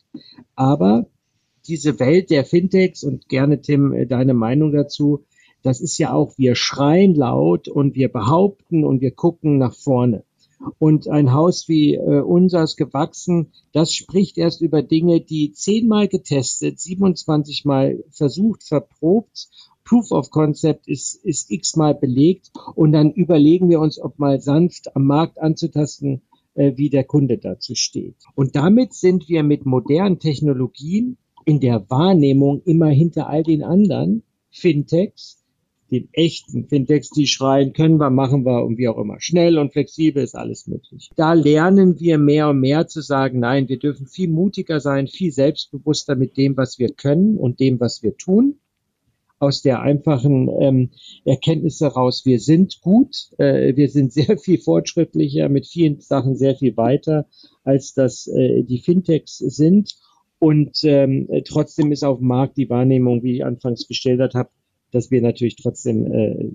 [0.55, 1.07] Aber
[1.67, 5.25] diese Welt der Fintechs und gerne Tim äh, deine Meinung dazu,
[5.63, 10.25] das ist ja auch, wir schreien laut und wir behaupten und wir gucken nach vorne.
[10.79, 16.79] Und ein Haus wie äh, unseres gewachsen, das spricht erst über Dinge, die zehnmal getestet,
[16.79, 19.49] 27 Mal versucht, verprobt
[19.91, 24.95] Proof of Concept ist, ist x-mal belegt und dann überlegen wir uns, ob mal sanft
[24.95, 26.23] am Markt anzutasten,
[26.55, 28.15] äh, wie der Kunde dazu steht.
[28.37, 34.23] Und damit sind wir mit modernen Technologien in der Wahrnehmung immer hinter all den anderen
[34.53, 35.43] Fintechs,
[35.91, 39.17] den echten Fintechs, die schreien, können wir, machen wir und wie auch immer.
[39.19, 41.11] Schnell und flexibel ist alles möglich.
[41.17, 45.33] Da lernen wir mehr und mehr zu sagen, nein, wir dürfen viel mutiger sein, viel
[45.33, 48.61] selbstbewusster mit dem, was wir können und dem, was wir tun
[49.41, 50.91] aus der einfachen ähm,
[51.25, 56.55] Erkenntnis heraus, wir sind gut, äh, wir sind sehr viel fortschrittlicher, mit vielen Sachen sehr
[56.55, 57.27] viel weiter,
[57.65, 59.97] als das äh, die Fintechs sind.
[60.39, 64.49] Und ähm, trotzdem ist auf dem Markt die Wahrnehmung, wie ich anfangs gestellt habe,
[64.91, 66.51] dass wir natürlich trotzdem äh,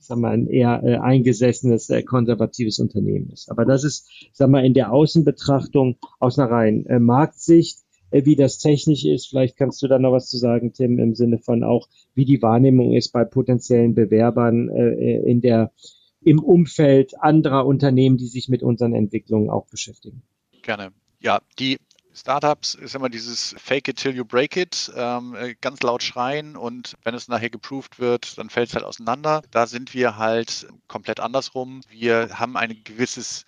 [0.00, 3.50] sagen wir, ein eher äh, eingesessenes, äh, konservatives Unternehmen ist.
[3.50, 7.78] Aber das ist, sagen wir, in der Außenbetrachtung aus einer rein äh, Marktsicht
[8.10, 9.28] wie das technisch ist.
[9.28, 12.42] Vielleicht kannst du da noch was zu sagen, Tim, im Sinne von auch, wie die
[12.42, 15.72] Wahrnehmung ist bei potenziellen Bewerbern äh, in der,
[16.20, 20.22] im Umfeld anderer Unternehmen, die sich mit unseren Entwicklungen auch beschäftigen.
[20.62, 20.92] Gerne.
[21.20, 21.78] Ja, die
[22.12, 26.56] Startups ist immer dieses Fake it till you break it, ähm, äh, ganz laut schreien
[26.56, 29.42] und wenn es nachher geproved wird, dann fällt es halt auseinander.
[29.50, 31.82] Da sind wir halt komplett andersrum.
[31.88, 33.44] Wir haben ein gewisses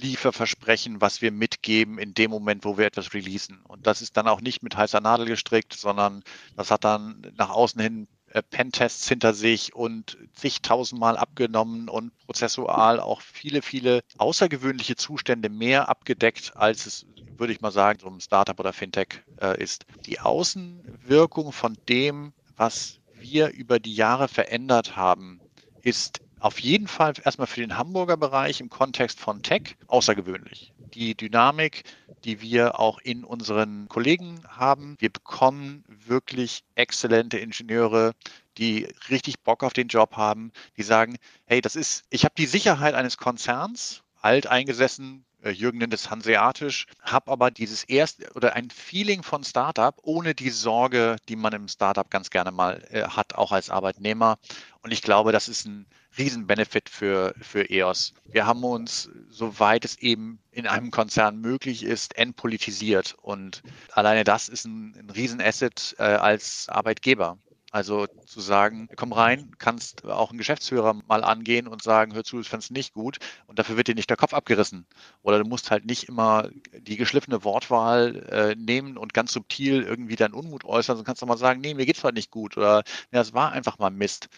[0.00, 3.60] Lieferversprechen, was wir mitgeben in dem Moment, wo wir etwas releasen.
[3.66, 6.22] Und das ist dann auch nicht mit heißer Nadel gestrickt, sondern
[6.56, 12.98] das hat dann nach außen hin äh, Pentests hinter sich und zigtausendmal abgenommen und prozessual
[12.98, 17.06] auch viele, viele außergewöhnliche Zustände mehr abgedeckt, als es,
[17.38, 19.86] würde ich mal sagen, so ein Startup oder Fintech äh, ist.
[20.06, 25.40] Die Außenwirkung von dem, was wir über die Jahre verändert haben,
[25.82, 30.74] ist auf jeden Fall erstmal für den Hamburger Bereich im Kontext von Tech außergewöhnlich.
[30.92, 31.84] Die Dynamik,
[32.24, 34.94] die wir auch in unseren Kollegen haben.
[34.98, 38.12] Wir bekommen wirklich exzellente Ingenieure,
[38.58, 42.46] die richtig Bock auf den Job haben, die sagen, hey, das ist, ich habe die
[42.46, 48.54] Sicherheit eines Konzerns, alt eingesessen, äh, Jürgen nennt es hanseatisch, habe aber dieses erste oder
[48.54, 53.04] ein Feeling von Startup ohne die Sorge, die man im Startup ganz gerne mal äh,
[53.04, 54.36] hat, auch als Arbeitnehmer.
[54.82, 55.86] Und ich glaube, das ist ein
[56.18, 58.14] Riesenbenefit für, für EOS.
[58.26, 63.16] Wir haben uns, soweit es eben in einem Konzern möglich ist, entpolitisiert.
[63.20, 67.38] Und alleine das ist ein, ein Riesenasset äh, als Arbeitgeber.
[67.74, 72.38] Also zu sagen, komm rein, kannst auch einen Geschäftsführer mal angehen und sagen, hör zu,
[72.38, 74.86] ich fand's nicht gut und dafür wird dir nicht der Kopf abgerissen.
[75.22, 80.14] Oder du musst halt nicht immer die geschliffene Wortwahl äh, nehmen und ganz subtil irgendwie
[80.14, 82.84] deinen Unmut äußern, sondern kannst auch mal sagen, nee, mir geht's halt nicht gut oder
[83.10, 84.28] ja, es war einfach mal Mist.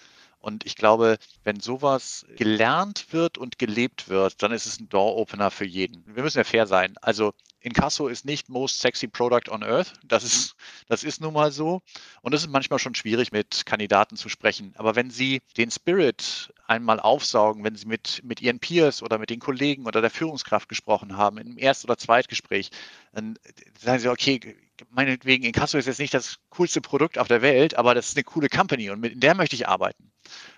[0.46, 5.50] Und ich glaube, wenn sowas gelernt wird und gelebt wird, dann ist es ein Door-Opener
[5.50, 6.04] für jeden.
[6.06, 6.94] Wir müssen ja fair sein.
[7.02, 9.94] Also Inkasso ist nicht most sexy product on earth.
[10.04, 10.54] Das ist,
[10.86, 11.82] das ist nun mal so.
[12.22, 14.72] Und es ist manchmal schon schwierig, mit Kandidaten zu sprechen.
[14.76, 19.30] Aber wenn Sie den Spirit einmal aufsaugen, wenn Sie mit, mit Ihren Peers oder mit
[19.30, 22.70] den Kollegen oder der Führungskraft gesprochen haben, im Erst- oder Zweitgespräch,
[23.12, 23.36] dann
[23.80, 24.56] sagen Sie, okay,
[24.90, 28.22] meinetwegen, Inkasso ist jetzt nicht das coolste Produkt auf der Welt, aber das ist eine
[28.22, 30.05] coole Company und mit der möchte ich arbeiten.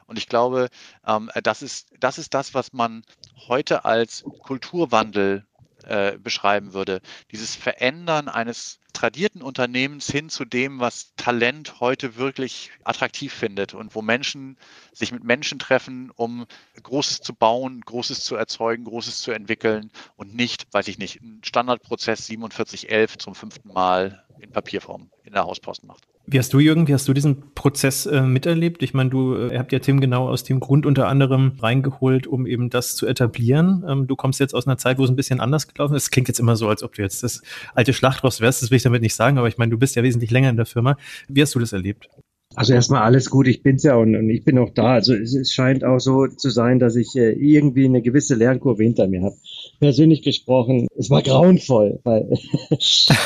[0.09, 0.71] Und ich glaube,
[1.07, 3.05] ähm, das, ist, das ist das, was man
[3.47, 5.47] heute als Kulturwandel
[5.85, 7.01] äh, beschreiben würde.
[7.31, 13.95] Dieses Verändern eines tradierten Unternehmens hin zu dem, was Talent heute wirklich attraktiv findet und
[13.95, 14.59] wo Menschen
[14.93, 16.47] sich mit Menschen treffen, um
[16.83, 21.43] Großes zu bauen, Großes zu erzeugen, Großes zu entwickeln und nicht, weiß ich nicht, ein
[21.45, 26.05] Standardprozess 4711 zum fünften Mal in Papierform in der Hauspost macht.
[26.27, 28.83] Wie hast du, Jürgen, wie hast du diesen Prozess äh, miterlebt?
[28.83, 32.47] Ich meine, du äh, habt ja Tim genau aus dem Grund unter anderem reingeholt, um
[32.47, 33.85] eben das zu etablieren.
[33.89, 36.05] Ähm, du kommst jetzt aus einer Zeit, wo es ein bisschen anders gelaufen ist.
[36.05, 37.43] Es klingt jetzt immer so, als ob du jetzt das
[37.75, 38.63] alte Schlachtross wärst.
[38.63, 40.57] Das will ich damit nicht sagen, aber ich meine, du bist ja wesentlich länger in
[40.57, 40.97] der Firma.
[41.29, 42.09] Wie hast du das erlebt?
[42.55, 44.95] Also erstmal alles gut, ich bin's ja und, und ich bin auch da.
[44.95, 48.83] Also es, es, scheint auch so zu sein, dass ich äh, irgendwie eine gewisse Lernkurve
[48.83, 49.37] hinter mir habe.
[49.81, 52.29] Persönlich gesprochen, es war grauenvoll, weil,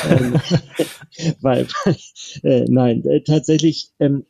[0.09, 0.35] ähm,
[1.41, 1.67] weil,
[2.43, 4.25] äh, nein, äh, tatsächlich, ähm,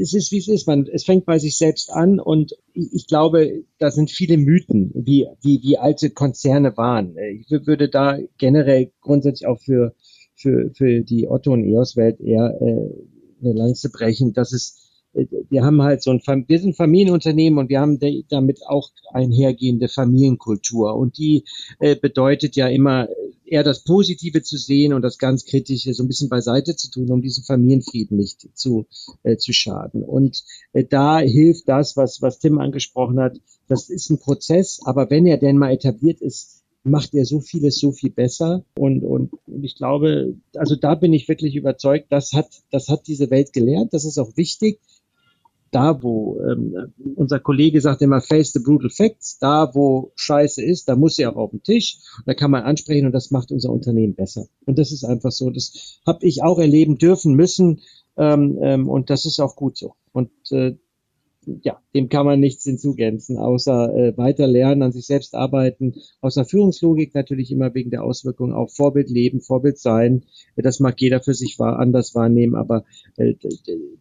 [0.00, 3.64] es ist wie es ist, man, es fängt bei sich selbst an und ich, glaube,
[3.78, 7.16] da sind viele Mythen, wie, wie, wie alte Konzerne waren.
[7.18, 9.94] Ich würde da generell grundsätzlich auch für
[10.42, 14.81] für, für die Otto und EOS Welt eher äh, eine Lanze brechen, dass es äh,
[15.14, 17.98] wir haben halt so ein, wir sind Familienunternehmen und wir haben
[18.28, 20.94] damit auch einhergehende Familienkultur.
[20.94, 21.44] Und die
[21.80, 23.08] äh, bedeutet ja immer
[23.44, 27.10] eher das Positive zu sehen und das ganz Kritische so ein bisschen beiseite zu tun,
[27.10, 28.86] um diesen Familienfrieden nicht zu,
[29.22, 30.02] äh, zu schaden.
[30.02, 33.38] Und äh, da hilft das, was, was Tim angesprochen hat.
[33.68, 37.78] Das ist ein Prozess, aber wenn er denn mal etabliert ist, macht er so vieles
[37.78, 38.64] so viel besser.
[38.76, 43.06] Und, und, und ich glaube, also da bin ich wirklich überzeugt, das hat, das hat
[43.06, 43.92] diese Welt gelernt.
[43.92, 44.80] Das ist auch wichtig.
[45.72, 50.88] Da, wo ähm, unser Kollege sagt immer, face the brutal facts, da, wo Scheiße ist,
[50.88, 51.98] da muss sie auch auf den Tisch.
[52.26, 54.46] Da kann man ansprechen und das macht unser Unternehmen besser.
[54.66, 55.50] Und das ist einfach so.
[55.50, 57.80] Das habe ich auch erleben dürfen müssen.
[58.16, 59.94] Ähm, ähm, und das ist auch gut so.
[60.12, 60.76] Und äh,
[61.62, 66.34] ja, dem kann man nichts hinzugänzen, außer äh, weiter lernen, an sich selbst arbeiten, aus
[66.34, 70.24] der Führungslogik natürlich immer wegen der Auswirkungen auch Vorbild leben, Vorbild sein.
[70.56, 72.84] Das mag jeder für sich wahr, anders wahrnehmen, aber
[73.16, 73.34] äh,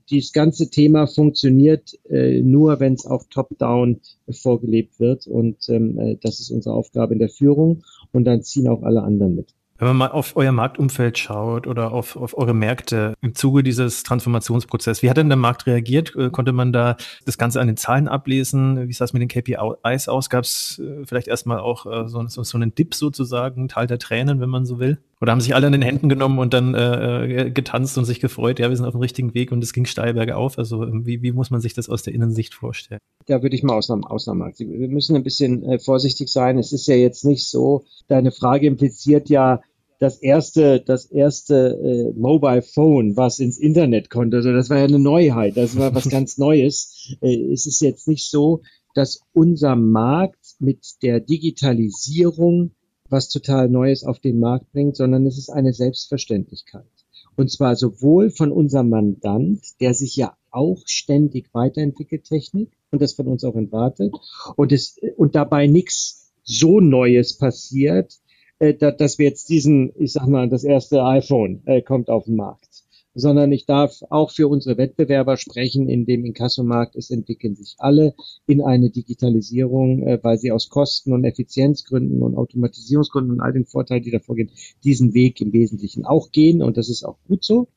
[0.10, 6.17] dieses ganze Thema funktioniert äh, nur, wenn es auch top-down vorgelebt wird und ähm, äh,
[6.21, 9.54] das ist unsere Aufgabe in der Führung und dann ziehen auch alle anderen mit.
[9.81, 14.03] Wenn man mal auf euer Marktumfeld schaut oder auf, auf eure Märkte im Zuge dieses
[14.03, 16.15] Transformationsprozesses, wie hat denn der Markt reagiert?
[16.15, 18.87] Äh, konnte man da das Ganze an den Zahlen ablesen?
[18.87, 20.29] Wie sah es mit den KPIs aus?
[20.29, 23.97] Gab es äh, vielleicht erstmal auch äh, so, so, so einen Dip sozusagen, Teil der
[23.97, 24.99] Tränen, wenn man so will?
[25.19, 28.59] Oder haben sich alle an den Händen genommen und dann äh, getanzt und sich gefreut,
[28.59, 30.59] ja, wir sind auf dem richtigen Weg und es ging steil bergauf?
[30.59, 32.99] Also wie, wie muss man sich das aus der Innensicht vorstellen?
[33.27, 36.57] Da würde ich mal Ausnahmen, Ausnahmen Wir müssen ein bisschen vorsichtig sein.
[36.57, 39.61] Es ist ja jetzt nicht so, deine Frage impliziert ja,
[40.01, 44.37] das erste, das erste äh, Mobile Phone, was ins Internet konnte.
[44.37, 47.15] Also das war ja eine Neuheit, das war was ganz Neues.
[47.21, 48.63] Äh, es ist jetzt nicht so,
[48.95, 52.71] dass unser Markt mit der Digitalisierung
[53.09, 56.89] was total Neues auf den Markt bringt, sondern es ist eine Selbstverständlichkeit.
[57.35, 63.13] Und zwar sowohl von unserem Mandant, der sich ja auch ständig weiterentwickelt, Technik, und das
[63.13, 64.15] von uns auch erwartet,
[64.55, 68.20] und, es, und dabei nichts so Neues passiert,
[68.62, 72.36] äh, dass wir jetzt diesen, ich sag mal, das erste iPhone äh, kommt auf den
[72.36, 72.84] Markt,
[73.15, 78.13] sondern ich darf auch für unsere Wettbewerber sprechen, in dem Inkassomarkt, es entwickeln sich alle
[78.45, 83.65] in eine Digitalisierung, äh, weil sie aus Kosten- und Effizienzgründen und Automatisierungsgründen und all den
[83.65, 84.52] Vorteilen, die davor gehen,
[84.84, 87.67] diesen Weg im Wesentlichen auch gehen und das ist auch gut so,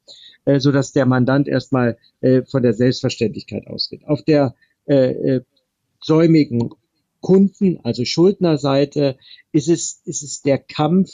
[0.45, 4.03] äh, so dass der Mandant erstmal äh, von der Selbstverständlichkeit ausgeht.
[4.07, 4.55] Auf der
[4.87, 5.41] äh, äh,
[6.03, 6.75] säumigen
[7.25, 9.17] Kunden, also Schuldnerseite,
[9.51, 11.09] ist es, ist es der Kampf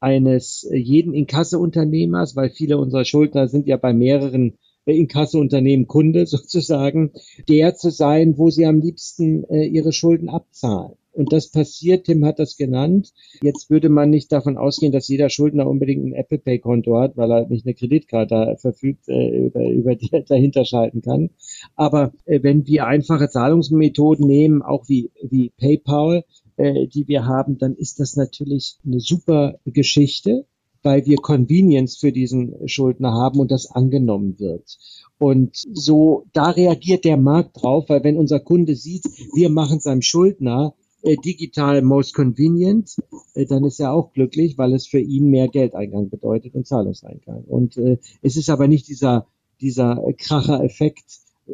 [0.00, 6.24] eines äh, jeden Inkasseunternehmers, weil viele unserer Schuldner sind ja bei mehreren äh, Inkasseunternehmen Kunde
[6.36, 7.12] sozusagen,
[7.50, 10.96] der zu sein, wo sie am liebsten äh, ihre Schulden abzahlen.
[11.12, 13.12] Und das passiert, Tim hat das genannt.
[13.42, 17.16] Jetzt würde man nicht davon ausgehen, dass jeder Schuldner unbedingt ein Apple Pay Konto hat,
[17.16, 21.30] weil er nicht eine Kreditkarte verfügt, äh, über, über die er dahinter schalten kann.
[21.76, 26.24] Aber äh, wenn wir einfache Zahlungsmethoden nehmen, auch wie, wie PayPal,
[26.56, 30.46] äh, die wir haben, dann ist das natürlich eine super Geschichte,
[30.82, 34.78] weil wir Convenience für diesen Schuldner haben und das angenommen wird.
[35.18, 40.02] Und so, da reagiert der Markt drauf, weil wenn unser Kunde sieht, wir machen seinem
[40.02, 40.74] Schuldner
[41.24, 42.96] digital most convenient,
[43.34, 47.44] äh, dann ist er auch glücklich, weil es für ihn mehr Geldeingang bedeutet und Zahlungseingang.
[47.44, 49.26] Und äh, es ist aber nicht dieser,
[49.60, 51.04] dieser Kracher-Effekt,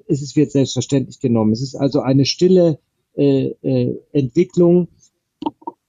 [0.07, 1.53] es wird selbstverständlich genommen.
[1.53, 2.79] Es ist also eine stille
[3.17, 4.89] äh, äh, Entwicklung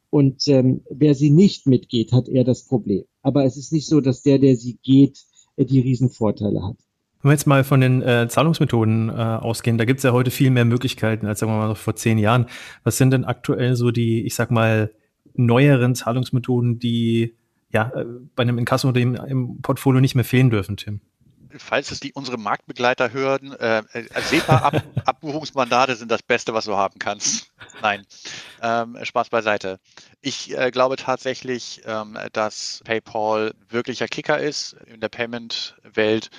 [0.09, 3.05] und ähm, wer sie nicht mitgeht, hat eher das Problem.
[3.21, 6.77] Aber es ist nicht so, dass der, der sie geht, äh, die Riesenvorteile hat.
[7.21, 10.31] Wenn wir jetzt mal von den äh, Zahlungsmethoden äh, ausgehen, da gibt es ja heute
[10.31, 12.45] viel mehr Möglichkeiten als sagen wir mal noch vor zehn Jahren.
[12.83, 14.93] Was sind denn aktuell so die, ich sag mal,
[15.33, 17.35] neueren Zahlungsmethoden, die
[17.71, 18.05] ja äh,
[18.35, 21.01] bei einem Inkasso im Portfolio nicht mehr fehlen dürfen, Tim?
[21.57, 26.99] falls es die unsere Marktbegleiter hören, äh, äh SEPA-Abbuchungsmandate sind das Beste, was du haben
[26.99, 27.51] kannst.
[27.81, 28.05] Nein,
[28.61, 29.79] ähm, Spaß beiseite.
[30.21, 36.29] Ich äh, glaube tatsächlich, ähm, dass PayPal wirklicher Kicker ist in der Payment-Welt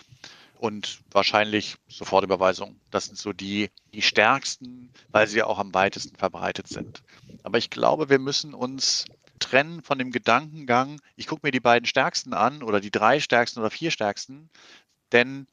[0.61, 2.79] und wahrscheinlich Sofortüberweisung.
[2.91, 7.03] Das sind so die, die stärksten, weil sie ja auch am weitesten verbreitet sind.
[7.43, 9.07] Aber ich glaube, wir müssen uns
[9.39, 13.61] trennen von dem Gedankengang, ich gucke mir die beiden stärksten an oder die drei stärksten
[13.61, 14.51] oder vier stärksten,
[15.13, 15.47] denn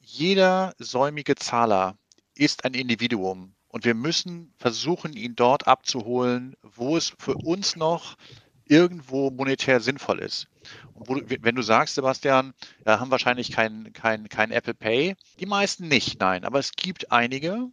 [0.00, 1.98] jeder säumige Zahler
[2.36, 8.16] ist ein Individuum und wir müssen versuchen, ihn dort abzuholen, wo es für uns noch
[8.64, 10.46] irgendwo monetär sinnvoll ist.
[10.94, 12.54] Und du, wenn du sagst, Sebastian,
[12.84, 17.12] wir haben wahrscheinlich kein, kein, kein Apple Pay, die meisten nicht, nein, aber es gibt
[17.12, 17.68] einige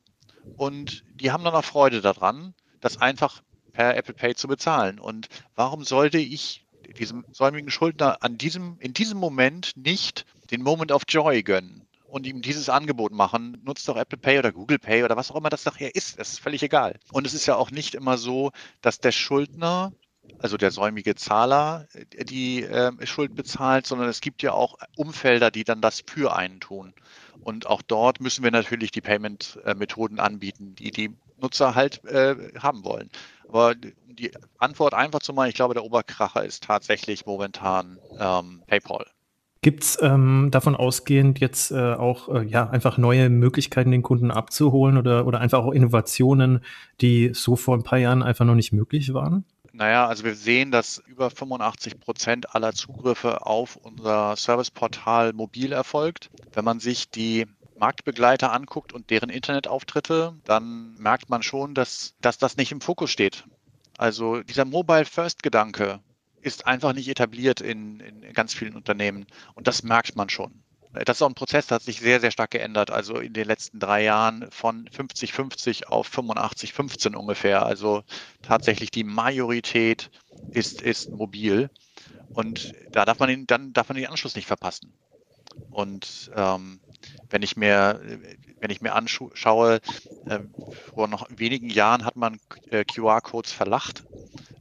[0.58, 3.42] und die haben dann auch Freude daran, das einfach
[3.74, 5.00] per Apple Pay zu bezahlen.
[5.00, 6.66] Und warum sollte ich
[6.98, 12.26] diesem säumigen Schuldner an diesem, in diesem Moment nicht den Moment of Joy gönnen und
[12.26, 15.50] ihm dieses Angebot machen, nutzt doch Apple Pay oder Google Pay oder was auch immer
[15.50, 16.20] das nachher ist.
[16.20, 16.98] Das ist völlig egal.
[17.12, 19.92] Und es ist ja auch nicht immer so, dass der Schuldner,
[20.40, 21.88] also der säumige Zahler,
[22.24, 26.60] die äh, Schuld bezahlt, sondern es gibt ja auch Umfelder, die dann das für einen
[26.60, 26.94] tun.
[27.42, 32.84] Und auch dort müssen wir natürlich die Payment-Methoden anbieten, die die Nutzer halt äh, haben
[32.84, 33.10] wollen.
[33.48, 39.06] Aber die Antwort einfach zu machen, ich glaube, der Oberkracher ist tatsächlich momentan ähm, PayPal.
[39.62, 44.30] Gibt es ähm, davon ausgehend jetzt äh, auch äh, ja, einfach neue Möglichkeiten, den Kunden
[44.30, 46.64] abzuholen oder, oder einfach auch Innovationen,
[47.02, 49.44] die so vor ein paar Jahren einfach noch nicht möglich waren?
[49.76, 56.30] Naja, also wir sehen, dass über 85 Prozent aller Zugriffe auf unser Serviceportal mobil erfolgt.
[56.54, 57.46] Wenn man sich die
[57.78, 63.12] Marktbegleiter anguckt und deren Internetauftritte, dann merkt man schon, dass, dass das nicht im Fokus
[63.12, 63.44] steht.
[63.98, 66.00] Also dieser Mobile First Gedanke,
[66.46, 69.26] ist einfach nicht etabliert in, in ganz vielen Unternehmen.
[69.56, 70.64] Und das merkt man schon.
[71.04, 72.92] Das ist auch ein Prozess, der hat sich sehr, sehr stark geändert.
[72.92, 77.66] Also in den letzten drei Jahren von 50-50 auf 85-15 ungefähr.
[77.66, 78.04] Also
[78.42, 80.10] tatsächlich die Majorität
[80.52, 81.70] ist, ist mobil.
[82.34, 84.94] Und da darf man den, dann darf man den Anschluss nicht verpassen.
[85.70, 86.80] Und ähm,
[87.30, 88.02] wenn ich mir,
[88.60, 89.80] wenn ich mir anschaue,
[90.26, 90.40] äh,
[90.70, 92.40] vor noch wenigen Jahren hat man
[92.70, 94.06] äh, QR-Codes verlacht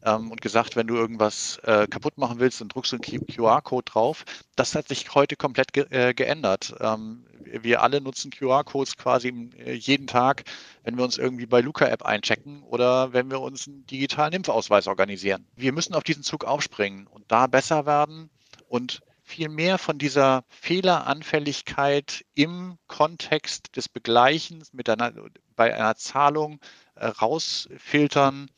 [0.02, 3.90] ähm, und gesagt, wenn du irgendwas äh, kaputt machen willst, dann druckst du einen QR-Code
[3.90, 4.24] drauf.
[4.56, 6.74] Das hat sich heute komplett ge äh, geändert.
[6.80, 9.28] Ähm, wir alle nutzen QR-Codes quasi
[9.58, 10.44] äh, jeden Tag,
[10.82, 15.46] wenn wir uns irgendwie bei Luca-App einchecken oder wenn wir uns einen digitalen Impfausweis organisieren.
[15.54, 18.30] Wir müssen auf diesen Zug aufspringen und da besser werden
[18.68, 25.12] und viel mehr von dieser Fehleranfälligkeit im Kontext des Begleichens mit einer,
[25.56, 26.60] bei einer Zahlung
[26.94, 28.50] äh, rausfiltern,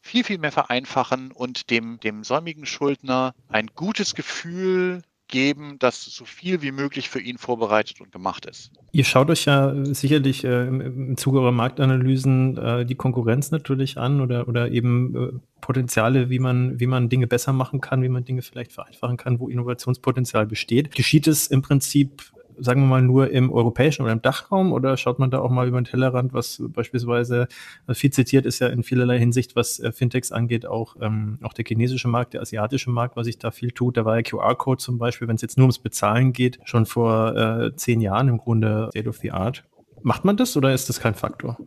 [0.00, 5.02] viel, viel mehr vereinfachen und dem, dem säumigen Schuldner ein gutes Gefühl
[5.34, 8.70] geben, dass so viel wie möglich für ihn vorbereitet und gemacht ist.
[8.92, 14.20] Ihr schaut euch ja sicherlich äh, im, Zuge eurer Marktanalysen äh, die Konkurrenz natürlich an
[14.20, 18.24] oder, oder eben äh, Potenziale, wie man, wie man Dinge besser machen kann, wie man
[18.24, 20.94] Dinge vielleicht vereinfachen kann, wo Innovationspotenzial besteht.
[20.94, 22.22] Geschieht es im Prinzip
[22.58, 25.68] sagen wir mal, nur im europäischen oder im Dachraum oder schaut man da auch mal
[25.68, 27.48] über den Tellerrand, was beispielsweise
[27.86, 31.52] also viel zitiert ist ja in vielerlei Hinsicht, was äh, Fintechs angeht, auch, ähm, auch
[31.52, 33.96] der chinesische Markt, der asiatische Markt, was sich da viel tut.
[33.96, 37.36] Da war ja QR-Code zum Beispiel, wenn es jetzt nur ums Bezahlen geht, schon vor
[37.36, 39.64] äh, zehn Jahren im Grunde State of the Art.
[40.02, 41.58] Macht man das oder ist das kein Faktor?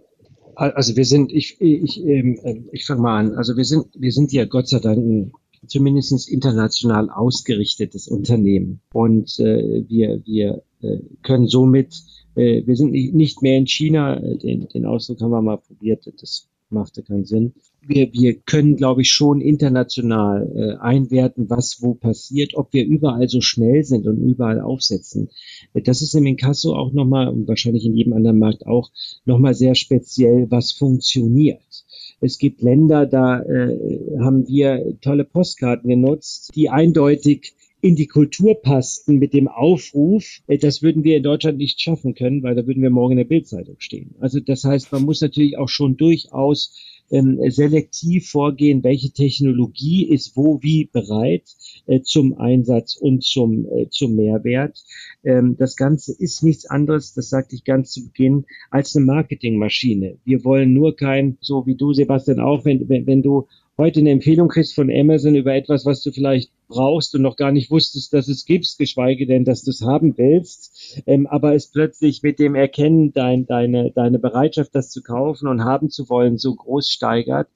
[0.55, 3.35] Also wir sind, ich, ich, ähm, äh, ich fange mal an.
[3.35, 5.31] Also wir sind, wir sind ja Gott sei Dank ein
[5.65, 8.81] zumindest international ausgerichtetes Unternehmen.
[8.93, 11.95] Und äh, wir, wir äh, können somit,
[12.35, 16.49] äh, wir sind nicht mehr in China, den, den Ausdruck haben wir mal probiert, das
[16.69, 17.53] machte keinen Sinn.
[17.81, 23.29] Wir, wir können, glaube ich, schon international äh, einwerten, was wo passiert, ob wir überall
[23.29, 25.29] so schnell sind und überall aufsetzen.
[25.73, 28.91] Das ist im Inkasso auch nochmal, und wahrscheinlich in jedem anderen Markt auch,
[29.23, 31.85] nochmal sehr speziell, was funktioniert.
[32.19, 33.77] Es gibt Länder, da äh,
[34.19, 40.57] haben wir tolle Postkarten genutzt, die eindeutig in die Kultur passten mit dem Aufruf, äh,
[40.57, 43.25] das würden wir in Deutschland nicht schaffen können, weil da würden wir morgen in der
[43.25, 44.15] Bildzeitung stehen.
[44.19, 46.75] Also das heißt, man muss natürlich auch schon durchaus
[47.11, 51.43] ähm, selektiv vorgehen, welche Technologie ist wo wie bereit
[51.85, 54.83] äh, zum Einsatz und zum, äh, zum Mehrwert.
[55.23, 60.17] Ähm, das Ganze ist nichts anderes, das sagte ich ganz zu Beginn, als eine Marketingmaschine.
[60.25, 63.47] Wir wollen nur kein, so wie du, Sebastian, auch, wenn, wenn, wenn du
[63.77, 67.51] heute eine Empfehlung kriegst von Amazon über etwas, was du vielleicht brauchst und noch gar
[67.51, 71.67] nicht wusstest, dass es gibt, geschweige denn, dass du es haben willst, ähm, aber es
[71.67, 76.37] plötzlich mit dem Erkennen dein, deine, deine Bereitschaft, das zu kaufen und haben zu wollen,
[76.37, 77.47] so groß steigert,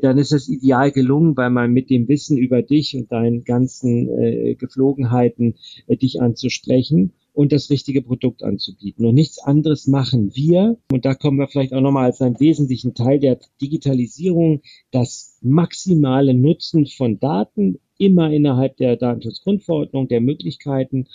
[0.00, 4.08] dann ist das ideal gelungen, weil man mit dem Wissen über dich und deinen ganzen
[4.08, 5.56] äh, Geflogenheiten
[5.86, 9.04] äh, dich anzusprechen und das richtige Produkt anzubieten.
[9.04, 10.78] Und nichts anderes machen wir.
[10.90, 14.62] Und da kommen wir vielleicht auch nochmal als einen wesentlichen Teil der Digitalisierung,
[14.92, 21.08] das maximale Nutzen von Daten immer innerhalb der Datenschutzgrundverordnung, der Möglichkeiten,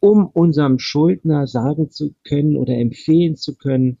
[0.00, 3.98] um unserem Schuldner sagen zu können oder empfehlen zu können,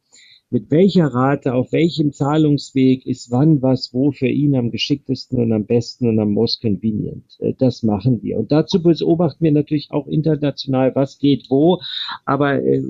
[0.50, 5.52] mit welcher Rate, auf welchem Zahlungsweg ist wann was wo für ihn am geschicktesten und
[5.52, 7.24] am besten und am most convenient.
[7.38, 8.38] Äh, das machen wir.
[8.38, 11.80] Und dazu beobachten wir natürlich auch international, was geht wo.
[12.24, 12.82] Aber äh,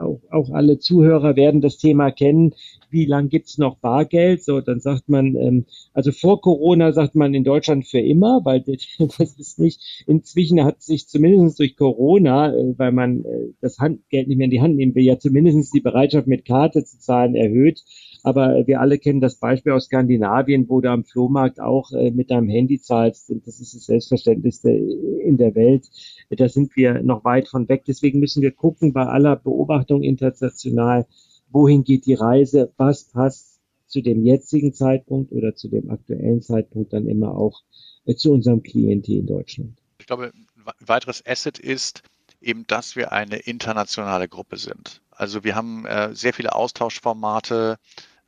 [0.00, 2.54] auch, auch alle Zuhörer werden das Thema kennen.
[2.90, 4.42] Wie lang gibt's noch Bargeld?
[4.42, 8.60] So, dann sagt man, ähm, also vor Corona sagt man in Deutschland für immer, weil
[8.98, 13.24] das ist nicht, inzwischen hat sich zumindest durch Corona, äh, weil man
[13.60, 16.79] das Handgeld nicht mehr in die Hand nehmen will, ja zumindest die Bereitschaft mit Karte
[16.80, 17.82] Karte zu zahlen erhöht.
[18.22, 22.30] Aber wir alle kennen das Beispiel aus Skandinavien, wo du am Flohmarkt auch äh, mit
[22.30, 23.32] deinem Handy zahlst.
[23.46, 25.88] Das ist das Selbstverständlichste in der Welt.
[26.28, 27.84] Da sind wir noch weit von weg.
[27.86, 31.06] Deswegen müssen wir gucken bei aller Beobachtung international,
[31.50, 36.92] wohin geht die Reise, was passt zu dem jetzigen Zeitpunkt oder zu dem aktuellen Zeitpunkt
[36.92, 37.62] dann immer auch
[38.04, 39.78] äh, zu unserem Klientel in Deutschland.
[39.98, 42.02] Ich glaube, ein weiteres Asset ist
[42.40, 45.02] eben, dass wir eine internationale Gruppe sind.
[45.20, 47.78] Also wir haben äh, sehr viele Austauschformate,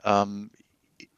[0.04, 0.50] ähm,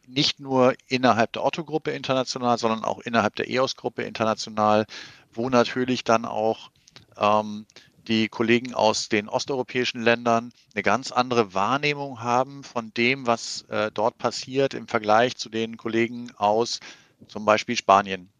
[0.07, 4.87] nicht nur innerhalb der Otto-Gruppe international, sondern auch innerhalb der EOS-Gruppe international,
[5.33, 6.71] wo natürlich dann auch
[7.17, 7.67] ähm,
[8.07, 13.91] die Kollegen aus den osteuropäischen Ländern eine ganz andere Wahrnehmung haben von dem, was äh,
[13.93, 16.79] dort passiert im Vergleich zu den Kollegen aus
[17.27, 18.31] zum Beispiel Spanien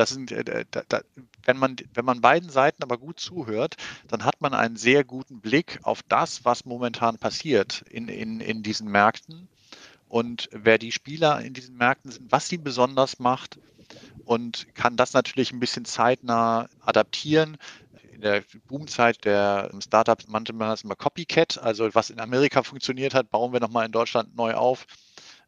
[0.00, 1.02] das sind, äh, da, da,
[1.44, 3.76] wenn man, wenn man beiden Seiten aber gut zuhört,
[4.08, 8.62] dann hat man einen sehr guten Blick auf das, was momentan passiert in, in, in
[8.62, 9.46] diesen Märkten
[10.08, 13.58] und wer die Spieler in diesen Märkten sind, was sie besonders macht
[14.24, 17.58] und kann das natürlich ein bisschen zeitnah adaptieren.
[18.12, 23.12] In der Boomzeit der Startups nannte man das immer Copycat, also was in Amerika funktioniert
[23.12, 24.86] hat, bauen wir nochmal in Deutschland neu auf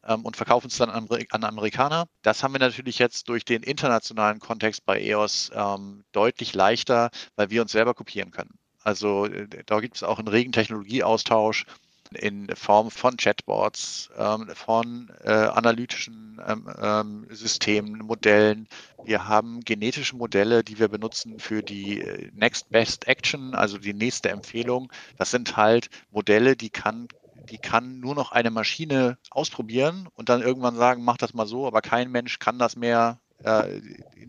[0.07, 2.07] ähm, und verkaufen es dann an, an, Amerikaner.
[2.23, 7.51] Das haben wir natürlich jetzt durch den internationalen Kontext bei EOS ähm, deutlich leichter, weil
[7.51, 8.59] wir uns selber kopieren können.
[8.83, 11.67] Also äh, da gibt es auch einen regen Technologieaustausch
[12.15, 18.69] in Form von Chatbots, ähm, von äh, analytischen ähm, ähm, Systemen, Modellen.
[19.05, 23.95] Wir haben genetische Modelle, die wir benutzen für die äh, Next Best Action, also die
[23.95, 24.93] nächste Empfehlung.
[25.17, 27.09] Das sind halt Modelle, die kann
[27.51, 31.66] die kann nur noch eine Maschine ausprobieren und dann irgendwann sagen, mach das mal so,
[31.66, 33.80] aber kein Mensch kann das mehr äh,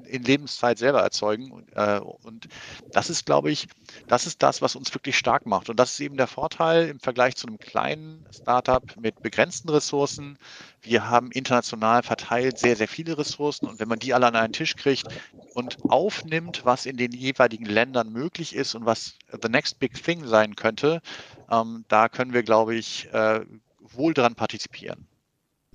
[0.07, 1.51] in, Lebenszeit selber erzeugen.
[1.51, 2.47] Und, äh, und
[2.91, 3.67] das ist, glaube ich,
[4.07, 5.69] das ist das, was uns wirklich stark macht.
[5.69, 10.37] Und das ist eben der Vorteil im Vergleich zu einem kleinen Startup mit begrenzten Ressourcen.
[10.81, 13.67] Wir haben international verteilt sehr, sehr viele Ressourcen.
[13.67, 15.07] Und wenn man die alle an einen Tisch kriegt
[15.53, 20.27] und aufnimmt, was in den jeweiligen Ländern möglich ist und was the next big thing
[20.27, 21.01] sein könnte,
[21.49, 23.41] ähm, da können wir, glaube ich, äh,
[23.79, 25.07] wohl dran partizipieren.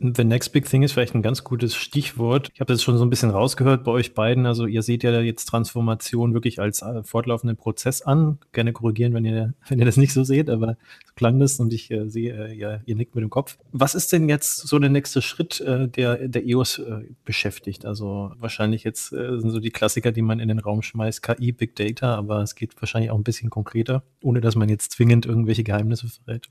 [0.01, 2.51] The Next Big Thing ist vielleicht ein ganz gutes Stichwort.
[2.55, 4.47] Ich habe das schon so ein bisschen rausgehört bei euch beiden.
[4.47, 8.39] Also ihr seht ja jetzt Transformation wirklich als äh, fortlaufenden Prozess an.
[8.53, 10.77] Gerne korrigieren, wenn ihr, wenn ihr das nicht so seht, aber
[11.07, 13.59] so klang das und ich äh, sehe, äh, ihr, ihr nickt mit dem Kopf.
[13.73, 17.85] Was ist denn jetzt so der nächste Schritt, äh, der, der EOS äh, beschäftigt?
[17.85, 21.51] Also wahrscheinlich jetzt äh, sind so die Klassiker, die man in den Raum schmeißt, KI,
[21.51, 25.27] Big Data, aber es geht wahrscheinlich auch ein bisschen konkreter, ohne dass man jetzt zwingend
[25.27, 26.49] irgendwelche Geheimnisse verrät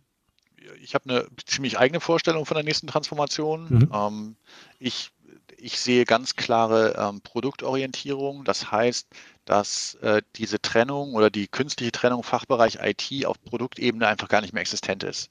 [0.87, 3.67] ich habe eine ziemlich eigene Vorstellung von der nächsten Transformation.
[3.69, 3.91] Mhm.
[3.93, 4.35] Ähm,
[4.79, 5.11] ich,
[5.57, 8.45] ich sehe ganz klare ähm, Produktorientierung.
[8.45, 9.07] Das heißt,
[9.43, 14.53] dass äh, diese Trennung oder die künstliche Trennung Fachbereich IT auf Produktebene einfach gar nicht
[14.53, 15.29] mehr existent ist.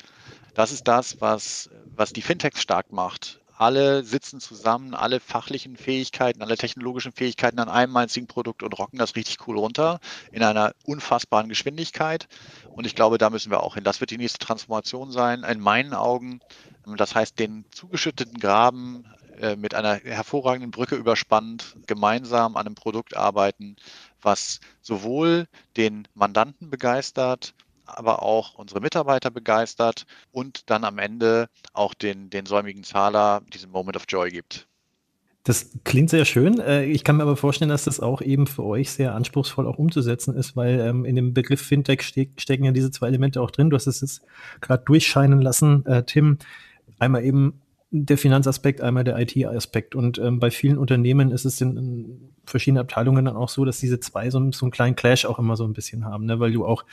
[0.53, 6.43] Das ist das, was, was die Fintechs stark macht alle sitzen zusammen, alle fachlichen Fähigkeiten,
[6.43, 9.99] alle technologischen Fähigkeiten an einem einzigen Produkt und rocken das richtig cool runter
[10.31, 12.29] in einer unfassbaren Geschwindigkeit.
[12.75, 13.85] Und ich glaube, da müssen wir auch hin.
[13.85, 16.41] Das wird die nächste Transformation sein, in meinen Augen.
[16.97, 19.05] Das heißt, den zugeschütteten Graben
[19.41, 23.77] äh, mit einer hervorragenden Brücke überspannt, gemeinsam an einem Produkt arbeiten,
[24.23, 25.47] was sowohl
[25.77, 27.55] den Mandanten begeistert,
[27.87, 33.71] aber auch unsere Mitarbeiter begeistert und dann am Ende auch den, den säumigen Zahler diesen
[33.71, 34.67] Moment of Joy gibt.
[35.47, 36.59] Das klingt sehr schön.
[36.59, 39.79] Äh, ich kann mir aber vorstellen, dass das auch eben für euch sehr anspruchsvoll auch
[39.79, 43.71] umzusetzen ist, weil ähm, in dem Begriff Fintech stecken ja diese zwei Elemente auch drin.
[43.71, 44.23] Du hast es jetzt
[44.61, 46.39] gerade durchscheinen lassen, äh, Tim.
[46.99, 47.61] Einmal eben
[47.91, 49.95] der Finanzaspekt, einmal der IT-Aspekt.
[49.95, 53.79] Und ähm, bei vielen Unternehmen ist es in, in, verschiedenen Abteilungen dann auch so, dass
[53.79, 56.39] diese zwei so, so einen kleinen Clash auch immer so ein bisschen haben, ne?
[56.39, 56.85] weil du auch,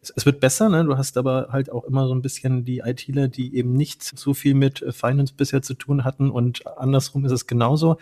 [0.00, 0.84] es, es, wird besser, ne?
[0.84, 4.32] du hast aber halt auch immer so ein bisschen die ITler, die eben nicht so
[4.32, 7.98] viel mit äh, Finance bisher zu tun hatten und andersrum ist es genauso.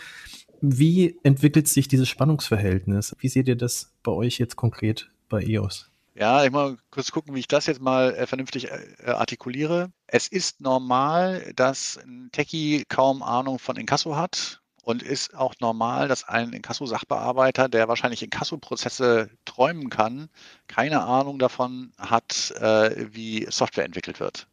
[0.61, 3.17] Wie entwickelt sich dieses Spannungsverhältnis?
[3.19, 5.91] Wie seht ihr das bei euch jetzt konkret bei EOS?
[6.21, 9.91] Ja, ich mal kurz gucken, wie ich das jetzt mal äh, vernünftig äh, artikuliere.
[10.07, 16.09] Es ist normal, dass ein Techie kaum Ahnung von Inkasso hat und ist auch normal,
[16.09, 20.29] dass ein Inkasso-Sachbearbeiter, der wahrscheinlich Inkasso-Prozesse träumen kann,
[20.67, 24.47] keine Ahnung davon hat, äh, wie Software entwickelt wird.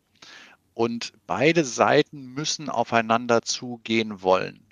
[0.74, 4.66] Und beide Seiten müssen aufeinander zugehen wollen.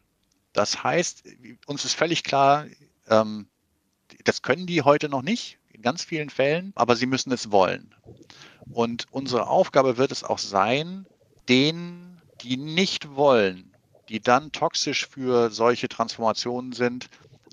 [0.54, 1.26] Das heißt,
[1.66, 2.68] uns ist völlig klar,
[3.10, 3.50] ähm,
[4.24, 7.94] das können die heute noch nicht in ganz vielen Fällen, aber sie müssen es wollen.
[8.72, 11.06] Und unsere Aufgabe wird es auch sein,
[11.48, 13.72] denen, die nicht wollen,
[14.10, 17.08] die dann toxisch für solche Transformationen sind,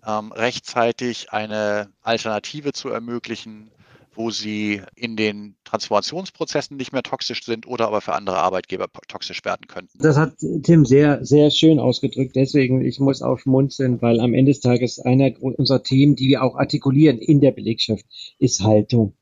[0.07, 3.71] ähm, rechtzeitig eine Alternative zu ermöglichen,
[4.15, 9.45] wo sie in den Transformationsprozessen nicht mehr toxisch sind oder aber für andere Arbeitgeber toxisch
[9.45, 9.99] werden könnten.
[9.99, 12.37] Das hat Tim sehr, sehr schön ausgedrückt.
[12.37, 16.43] Deswegen, ich muss auch schmunzeln, weil am Ende des Tages einer unserer Themen, die wir
[16.43, 18.05] auch artikulieren in der Belegschaft,
[18.39, 19.15] ist Haltung.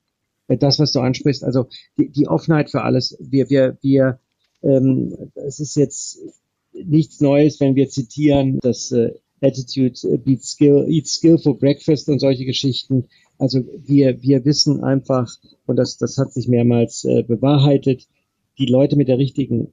[0.49, 3.17] Das, was du ansprichst, also die, die Offenheit für alles.
[3.21, 4.19] Wir, wir, wir,
[4.63, 6.19] ähm, es ist jetzt
[6.73, 12.19] nichts Neues, wenn wir zitieren, dass äh, Attitude beats Skill, eats Skill for Breakfast und
[12.19, 13.09] solche Geschichten.
[13.41, 15.35] Also wir, wir wissen einfach,
[15.67, 18.07] und das, das hat sich mehrmals äh, bewahrheitet,
[18.59, 19.73] die Leute mit der richtigen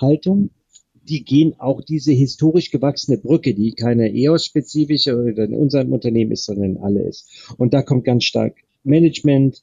[0.00, 0.50] Haltung,
[1.08, 6.46] die gehen auch diese historisch gewachsene Brücke, die keine EOS-spezifische oder in unserem Unternehmen ist,
[6.46, 7.54] sondern alle ist.
[7.58, 9.62] Und da kommt ganz stark Management,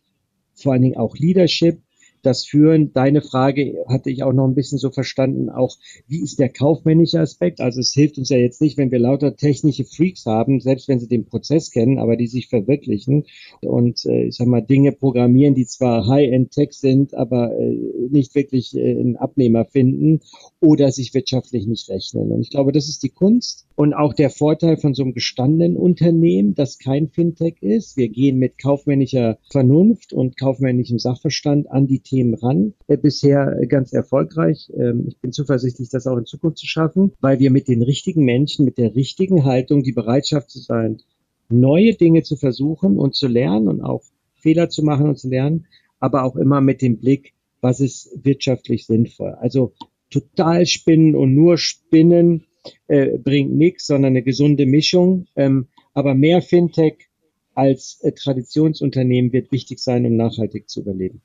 [0.54, 1.82] vor allen Dingen auch Leadership,
[2.26, 2.92] das Führen.
[2.94, 7.20] Deine Frage hatte ich auch noch ein bisschen so verstanden, auch wie ist der kaufmännische
[7.20, 7.62] Aspekt?
[7.62, 11.00] Also es hilft uns ja jetzt nicht, wenn wir lauter technische Freaks haben, selbst wenn
[11.00, 13.26] sie den Prozess kennen, aber die sich verwirklichen
[13.62, 17.78] und äh, ich sag mal Dinge programmieren, die zwar High-End-Tech sind, aber äh,
[18.10, 20.22] nicht wirklich äh, einen Abnehmer finden
[20.60, 22.32] oder sich wirtschaftlich nicht rechnen.
[22.32, 25.78] Und ich glaube, das ist die Kunst und auch der Vorteil von so einem gestandenen
[25.78, 27.98] Unternehmen, das kein Fintech ist.
[27.98, 32.74] Wir gehen mit kaufmännischer Vernunft und kaufmännischem Sachverstand an die Themen ran.
[32.88, 34.72] Äh, bisher ganz erfolgreich.
[34.78, 38.24] Ähm, ich bin zuversichtlich, das auch in Zukunft zu schaffen, weil wir mit den richtigen
[38.24, 41.02] Menschen, mit der richtigen Haltung, die Bereitschaft zu sein,
[41.50, 44.04] neue Dinge zu versuchen und zu lernen und auch
[44.36, 45.66] Fehler zu machen und zu lernen,
[46.00, 49.32] aber auch immer mit dem Blick, was ist wirtschaftlich sinnvoll.
[49.40, 49.74] Also
[50.12, 52.46] total spinnen und nur spinnen
[52.88, 55.26] äh, bringt nichts, sondern eine gesunde Mischung.
[55.36, 57.10] Ähm, aber mehr Fintech
[57.56, 61.22] als äh, Traditionsunternehmen wird wichtig sein, um nachhaltig zu überleben.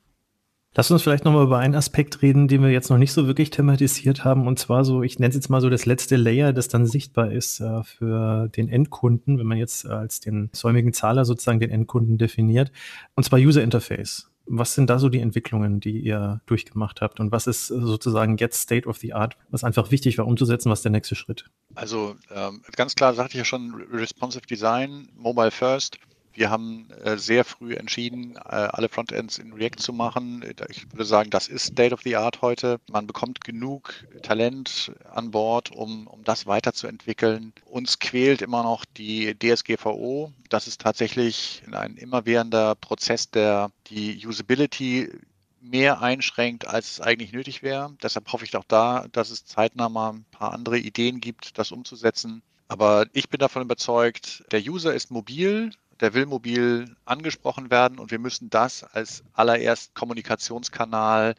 [0.75, 3.49] Lass uns vielleicht nochmal über einen Aspekt reden, den wir jetzt noch nicht so wirklich
[3.49, 4.45] thematisiert haben.
[4.45, 7.31] Und zwar so, ich nenne es jetzt mal so das letzte Layer, das dann sichtbar
[7.31, 12.19] ist äh, für den Endkunden, wenn man jetzt als den säumigen Zahler sozusagen den Endkunden
[12.19, 12.71] definiert.
[13.15, 14.29] Und zwar User Interface.
[14.45, 17.19] Was sind da so die Entwicklungen, die ihr durchgemacht habt?
[17.19, 20.71] Und was ist sozusagen jetzt State of the Art, was einfach wichtig war umzusetzen?
[20.71, 21.45] Was ist der nächste Schritt?
[21.75, 25.99] Also ähm, ganz klar sagte ich ja schon, Responsive Design, Mobile First.
[26.39, 30.41] Wir haben äh, sehr früh entschieden, äh, alle Frontends in React zu machen.
[30.69, 32.79] Ich würde sagen, das ist State of the Art heute.
[32.89, 37.51] Man bekommt genug Talent an Bord, um, um das weiterzuentwickeln.
[37.65, 40.31] Uns quält immer noch die DSGVO.
[40.47, 45.11] Das ist tatsächlich ein immerwährender Prozess, der die Usability
[45.59, 47.97] mehr einschränkt, als es eigentlich nötig wäre.
[48.01, 51.73] Deshalb hoffe ich auch da, dass es zeitnah mal ein paar andere Ideen gibt, das
[51.73, 52.43] umzusetzen.
[52.69, 58.11] Aber ich bin davon überzeugt, der User ist mobil, der will mobil angesprochen werden und
[58.11, 61.35] wir müssen das als allererst Kommunikationskanal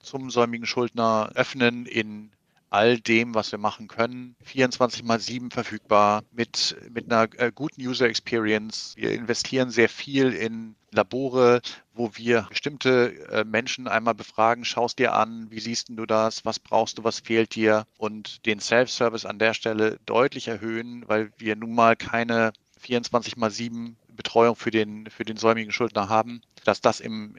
[0.00, 2.30] zum säumigen Schuldner öffnen in
[2.74, 4.34] all dem, was wir machen können.
[4.42, 8.94] 24 mal 7 verfügbar mit, mit einer äh, guten User Experience.
[8.96, 11.60] Wir investieren sehr viel in Labore,
[11.92, 16.58] wo wir bestimmte äh, Menschen einmal befragen, schaust dir an, wie siehst du das, was
[16.58, 21.54] brauchst du, was fehlt dir und den Self-Service an der Stelle deutlich erhöhen, weil wir
[21.54, 26.80] nun mal keine 24 mal 7 Betreuung für den, für den säumigen Schuldner haben, dass
[26.80, 27.36] das im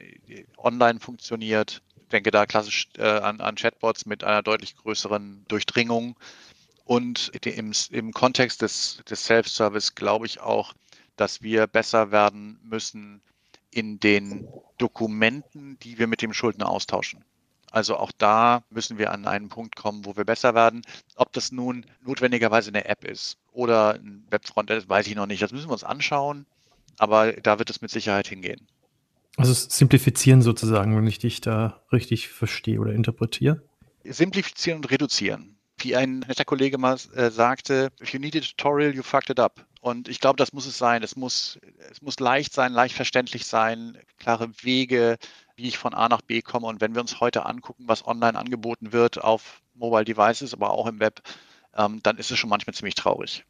[0.58, 1.82] Online funktioniert.
[1.96, 6.16] Ich denke da klassisch äh, an, an Chatbots mit einer deutlich größeren Durchdringung.
[6.86, 10.74] Und im, im Kontext des, des Self-Service glaube ich auch,
[11.16, 13.22] dass wir besser werden müssen
[13.72, 14.48] in den
[14.78, 17.26] Dokumenten, die wir mit dem Schuldner austauschen.
[17.72, 20.82] Also auch da müssen wir an einen Punkt kommen, wo wir besser werden.
[21.16, 25.42] Ob das nun notwendigerweise eine App ist oder ein Webfrontend weiß ich noch nicht.
[25.42, 26.46] Das müssen wir uns anschauen
[26.98, 28.68] aber da wird es mit Sicherheit hingehen.
[29.38, 33.62] Also simplifizieren sozusagen, wenn ich dich da richtig verstehe oder interpretiere.
[34.04, 35.58] Simplifizieren und reduzieren.
[35.78, 39.40] Wie ein netter Kollege mal äh, sagte, if you need a tutorial, you fucked it
[39.40, 39.66] up.
[39.82, 41.04] Und ich glaube, das muss es sein.
[41.04, 41.60] Es muss,
[41.92, 45.18] es muss leicht sein, leicht verständlich sein, klare Wege,
[45.56, 46.68] wie ich von A nach B komme.
[46.68, 50.88] Und wenn wir uns heute angucken, was online angeboten wird auf Mobile Devices, aber auch
[50.88, 51.22] im Web,
[51.76, 53.44] ähm, dann ist es schon manchmal ziemlich traurig.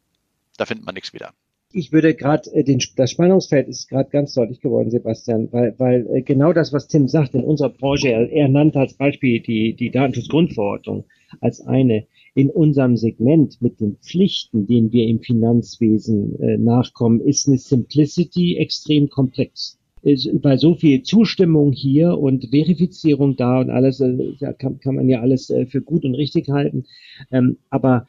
[0.56, 1.32] Da findet man nichts wieder
[1.72, 6.22] ich würde gerade äh, das Spannungsfeld ist gerade ganz deutlich geworden, Sebastian, weil weil äh,
[6.22, 11.04] genau das, was Tim sagt in unserer Branche, er, nannte als Beispiel die die Datenschutzgrundverordnung
[11.40, 17.48] als eine in unserem Segment mit den Pflichten, denen wir im Finanzwesen äh, nachkommen, ist
[17.48, 19.78] eine Simplicity extrem komplex.
[20.02, 25.08] Ist, bei so viel Zustimmung hier und Verifizierung da und alles, äh, kann, kann man
[25.08, 26.84] ja alles äh, für gut und richtig halten.
[27.32, 28.06] Ähm, aber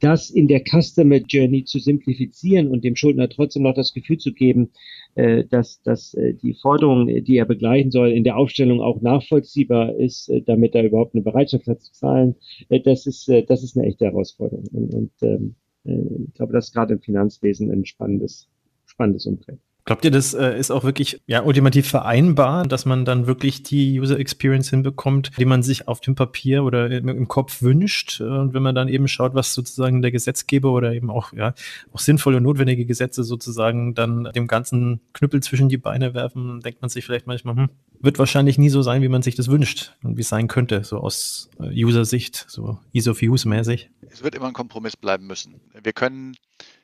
[0.00, 4.32] das in der Customer Journey zu simplifizieren und dem Schuldner trotzdem noch das Gefühl zu
[4.32, 4.70] geben,
[5.14, 9.96] äh, dass, dass äh, die Forderung, die er begleichen soll, in der Aufstellung auch nachvollziehbar
[9.96, 12.36] ist, äh, damit er überhaupt eine Bereitschaft hat zu zahlen,
[12.68, 14.66] äh, das ist, äh, das ist eine echte Herausforderung.
[14.72, 18.48] Und, und ähm, äh, ich glaube, das ist gerade im Finanzwesen ein spannendes,
[18.86, 19.60] spannendes Umfeld.
[19.88, 23.98] Glaubt ihr, das äh, ist auch wirklich ja, ultimativ vereinbar, dass man dann wirklich die
[23.98, 28.20] User Experience hinbekommt, die man sich auf dem Papier oder im, Kopf wünscht?
[28.20, 31.54] Und wenn man dann eben schaut, was sozusagen der Gesetzgeber oder eben auch, ja,
[31.90, 36.82] auch sinnvolle und notwendige Gesetze sozusagen dann dem ganzen Knüppel zwischen die Beine werfen, denkt
[36.82, 39.94] man sich vielleicht manchmal, hm, wird wahrscheinlich nie so sein, wie man sich das wünscht
[40.02, 43.88] und wie es sein könnte, so aus äh, User-Sicht, so Ease of Use mäßig.
[44.10, 45.62] Es wird immer ein Kompromiss bleiben müssen.
[45.82, 46.34] Wir können,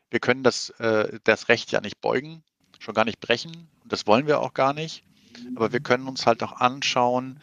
[0.09, 2.43] wir können das, äh, das Recht ja nicht beugen
[2.85, 3.69] schon gar nicht brechen.
[3.83, 5.03] Und das wollen wir auch gar nicht.
[5.57, 7.41] Aber wir können uns halt auch anschauen,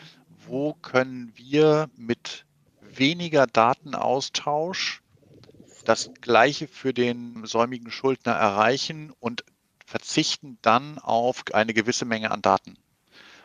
[0.48, 2.46] wo können wir mit
[2.82, 5.02] weniger Datenaustausch
[5.86, 9.44] das Gleiche für den säumigen Schuldner erreichen und
[9.86, 12.78] verzichten dann auf eine gewisse Menge an Daten.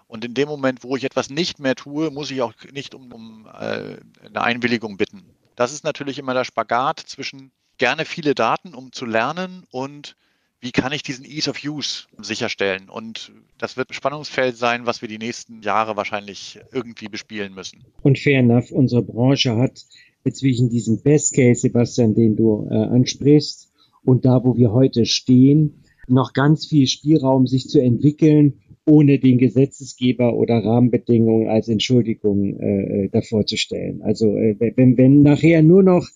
[0.07, 3.13] Und in dem Moment, wo ich etwas nicht mehr tue, muss ich auch nicht um,
[3.13, 5.25] um äh, eine Einwilligung bitten.
[5.57, 10.17] Das ist natürlich immer der Spagat zwischen gerne viele Daten, um zu lernen und
[10.61, 12.89] wie kann ich diesen Ease of Use sicherstellen?
[12.89, 17.85] Und das wird ein Spannungsfeld sein, was wir die nächsten Jahre wahrscheinlich irgendwie bespielen müssen.
[18.03, 19.85] Und fair enough, unsere Branche hat
[20.33, 23.71] zwischen diesem Best Case, Sebastian, den du äh, ansprichst,
[24.05, 29.39] und da, wo wir heute stehen, noch ganz viel Spielraum, sich zu entwickeln, ohne den
[29.39, 34.03] Gesetzesgeber oder Rahmenbedingungen als Entschuldigung äh, äh davor zu stellen.
[34.03, 36.07] Also äh, wenn, wenn nachher nur noch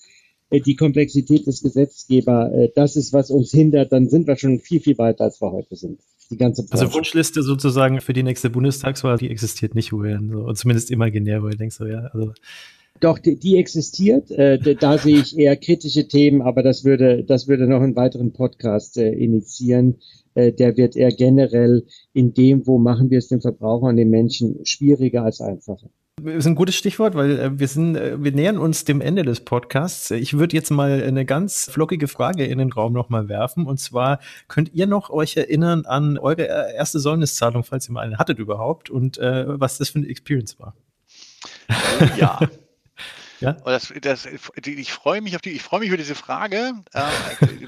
[0.59, 4.81] die Komplexität des Gesetzgebers, äh, das ist, was uns hindert, dann sind wir schon viel,
[4.81, 6.01] viel weiter, als wir heute sind.
[6.31, 6.85] Die ganze also Branche.
[6.85, 11.49] Also Wunschliste sozusagen für die nächste Bundestagswahl, die existiert nicht, Julian, so, zumindest imaginär, wo
[11.49, 12.33] ich denke so, ja, also.
[12.99, 14.31] Doch, die, die existiert.
[14.31, 18.33] Äh, da sehe ich eher kritische Themen, aber das würde, das würde noch einen weiteren
[18.33, 20.01] Podcast äh, initiieren.
[20.35, 24.65] Äh, der wird eher generell in dem, wo machen wir es den Verbrauchern, den Menschen
[24.65, 25.91] schwieriger als einfacher
[26.25, 29.41] ist ein gutes Stichwort, weil äh, wir sind, äh, wir nähern uns dem Ende des
[29.41, 30.11] Podcasts.
[30.11, 33.67] Ich würde jetzt mal eine ganz flockige Frage in den Raum nochmal werfen.
[33.67, 38.03] Und zwar könnt ihr noch euch erinnern an eure äh, erste Säumniszahlung, falls ihr mal
[38.03, 40.75] eine hattet überhaupt, und äh, was das für eine Experience war?
[42.19, 42.39] Ja.
[43.41, 43.53] Ja?
[43.53, 47.01] Das, das, ich freue mich auf die, ich freue mich über diese Frage, äh,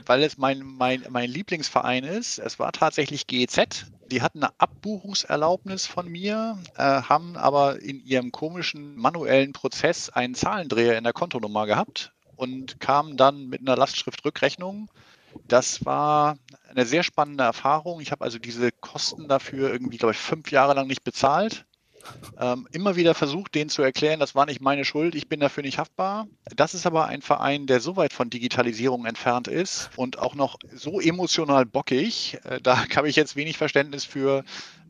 [0.06, 2.38] weil es mein, mein, mein Lieblingsverein ist.
[2.38, 3.86] Es war tatsächlich GEZ.
[4.10, 10.34] Die hatten eine Abbuchungserlaubnis von mir, äh, haben aber in ihrem komischen manuellen Prozess einen
[10.34, 14.90] Zahlendreher in der Kontonummer gehabt und kamen dann mit einer Lastschriftrückrechnung.
[15.48, 16.36] Das war
[16.68, 18.02] eine sehr spannende Erfahrung.
[18.02, 21.64] Ich habe also diese Kosten dafür irgendwie, glaube ich, fünf Jahre lang nicht bezahlt
[22.38, 25.62] ähm, immer wieder versucht, denen zu erklären, das war nicht meine Schuld, ich bin dafür
[25.62, 26.26] nicht haftbar.
[26.56, 30.58] Das ist aber ein Verein, der so weit von Digitalisierung entfernt ist und auch noch
[30.74, 32.38] so emotional bockig.
[32.44, 34.44] Äh, da habe ich jetzt wenig Verständnis für.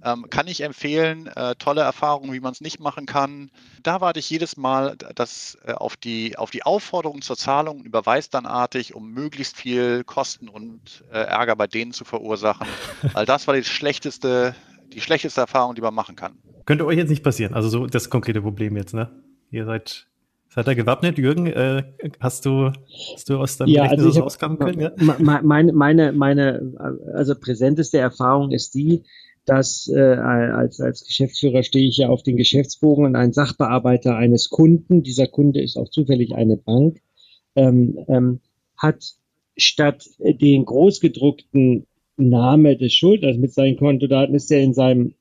[0.04, 3.52] Ähm, kann ich empfehlen, äh, tolle Erfahrungen, wie man es nicht machen kann.
[3.84, 7.86] Da warte ich jedes Mal dass, äh, auf, die, auf die Aufforderung zur Zahlung und
[7.86, 12.66] überweise dann artig, um möglichst viel Kosten und äh, Ärger bei denen zu verursachen.
[13.12, 14.56] Weil das war die schlechteste,
[14.94, 16.38] die schlechteste Erfahrung, die man machen kann.
[16.64, 17.54] Könnte euch jetzt nicht passieren.
[17.54, 19.10] Also so das konkrete Problem jetzt, ne?
[19.50, 20.06] Ihr seid
[20.54, 21.46] Seid ihr gewappnet, Jürgen?
[21.46, 21.82] Äh,
[22.20, 22.72] hast du
[23.14, 24.80] hast du aus deinem ja, also ich auskommen können?
[24.80, 24.92] Ja?
[24.98, 26.74] Meine, meine, meine,
[27.14, 29.02] also präsenteste Erfahrung ist die,
[29.46, 34.50] dass äh, als, als Geschäftsführer stehe ich ja auf den Geschäftsbogen und ein Sachbearbeiter eines
[34.50, 37.00] Kunden, dieser Kunde ist auch zufällig eine Bank,
[37.56, 38.40] ähm, ähm,
[38.76, 39.02] hat
[39.56, 41.86] statt den großgedruckten
[42.16, 45.14] Name des Schuldners mit seinen Kontodaten ist er in seinem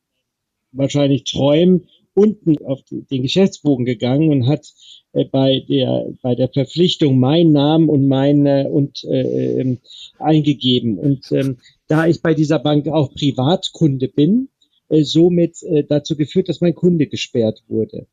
[0.72, 4.66] wahrscheinlich Träumen unten auf den Geschäftsbogen gegangen und hat
[5.14, 9.80] äh, bei der bei der Verpflichtung meinen Namen und meine und äh, ähm,
[10.20, 14.50] eingegeben und ähm, da ich bei dieser Bank auch Privatkunde bin,
[14.90, 18.08] äh, somit äh, dazu geführt, dass mein Kunde gesperrt wurde.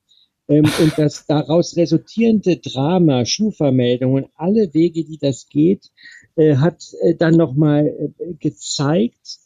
[0.49, 5.91] Ähm, und das daraus resultierende Drama, Schufa-Meldungen, alle Wege, die das geht,
[6.39, 9.39] hat äh, dann nochmal äh, gezeigt,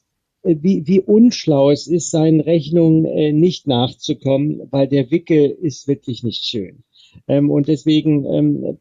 [0.43, 5.89] äh, wie, wie unschlau es ist, seinen Rechnungen äh, nicht nachzukommen, weil der Wickel ist
[5.89, 6.85] wirklich nicht schön.
[7.29, 8.79] Ähm, und deswegen, ähm,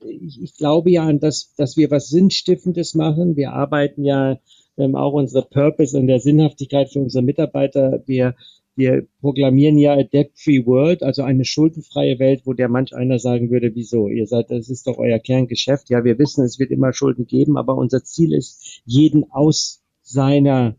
[0.00, 3.36] ich, ich glaube ja an das, dass wir was Sinnstiftendes machen.
[3.36, 4.38] Wir arbeiten ja
[4.76, 8.02] ähm, auch unsere Purpose und der Sinnhaftigkeit für unsere Mitarbeiter.
[8.06, 8.34] Wir
[8.78, 13.50] wir proklamieren ja a debt-free world, also eine schuldenfreie Welt, wo der manch einer sagen
[13.50, 14.08] würde, wieso?
[14.08, 15.90] Ihr seid, das ist doch euer Kerngeschäft.
[15.90, 20.76] Ja, wir wissen, es wird immer Schulden geben, aber unser Ziel ist, jeden aus seiner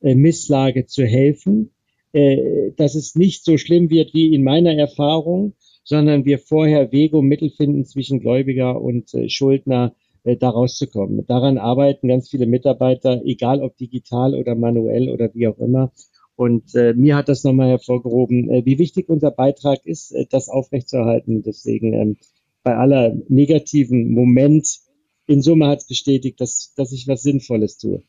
[0.00, 1.70] äh, Misslage zu helfen,
[2.12, 5.52] äh, dass es nicht so schlimm wird wie in meiner Erfahrung,
[5.84, 9.94] sondern wir vorher Wege und Mittel finden zwischen Gläubiger und äh, Schuldner,
[10.24, 11.26] äh, da rauszukommen.
[11.26, 15.92] Daran arbeiten ganz viele Mitarbeiter, egal ob digital oder manuell oder wie auch immer.
[16.36, 20.48] Und äh, mir hat das nochmal hervorgehoben, äh, wie wichtig unser Beitrag ist, äh, das
[20.48, 21.42] aufrechtzuerhalten.
[21.42, 22.16] Deswegen ähm,
[22.62, 24.80] bei aller negativen Moment
[25.26, 28.02] in Summe hat es bestätigt, dass, dass ich was Sinnvolles tue.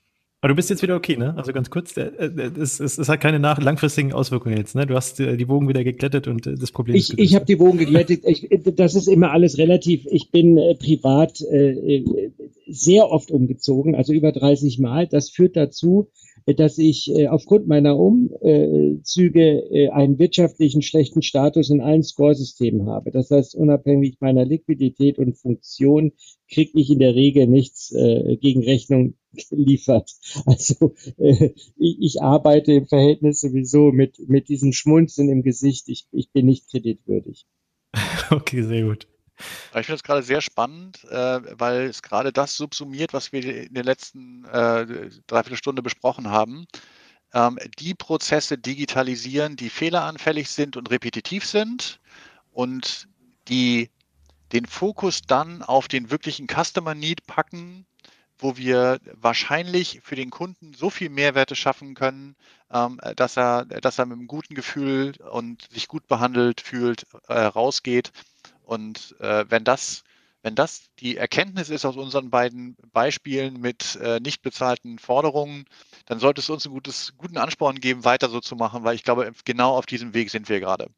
[0.44, 1.38] Aber du bist jetzt wieder okay, ne?
[1.38, 4.86] Also ganz kurz, äh, äh, es, es, es hat keine nach langfristigen Auswirkungen jetzt, ne?
[4.86, 7.60] Du hast äh, die Wogen wieder geglättet und das Problem ich, ist Ich habe die
[7.60, 8.24] Wogen geglättet.
[8.26, 10.06] Ich, das ist immer alles relativ.
[10.12, 12.04] Ich bin äh, privat äh,
[12.68, 15.08] sehr oft umgezogen, also über 30 Mal.
[15.08, 16.10] Das führt dazu,
[16.46, 19.42] dass ich äh, aufgrund meiner Umzüge
[19.72, 23.12] äh, einen wirtschaftlichen schlechten Status in allen Scoresystemen habe.
[23.12, 26.14] Das heißt, unabhängig meiner Liquidität und Funktion
[26.52, 29.16] kriege ich in der Regel nichts äh, gegen Rechnung
[29.50, 30.12] geliefert.
[30.46, 35.90] Also äh, ich, ich arbeite im Verhältnis sowieso mit, mit diesem Schmunzeln im Gesicht.
[35.90, 37.46] Ich, ich bin nicht kreditwürdig.
[38.32, 39.08] Okay, sehr gut.
[39.76, 43.74] Ich finde es gerade sehr spannend, äh, weil es gerade das subsumiert, was wir in
[43.74, 46.66] der letzten äh, Dreiviertelstunde besprochen haben.
[47.34, 52.00] Ähm, die Prozesse digitalisieren, die fehleranfällig sind und repetitiv sind
[52.52, 53.08] und
[53.48, 53.90] die
[54.52, 57.88] den Fokus dann auf den wirklichen Customer Need packen,
[58.38, 62.36] wo wir wahrscheinlich für den Kunden so viel Mehrwerte schaffen können,
[62.72, 67.40] ähm, dass, er, dass er mit einem guten Gefühl und sich gut behandelt fühlt, äh,
[67.40, 68.12] rausgeht
[68.64, 70.04] und äh, wenn das
[70.44, 75.66] wenn das die Erkenntnis ist aus unseren beiden Beispielen mit äh, nicht bezahlten Forderungen,
[76.06, 79.04] dann sollte es uns einen gutes, guten Ansporn geben, weiter so zu machen, weil ich
[79.04, 80.90] glaube, genau auf diesem Weg sind wir gerade.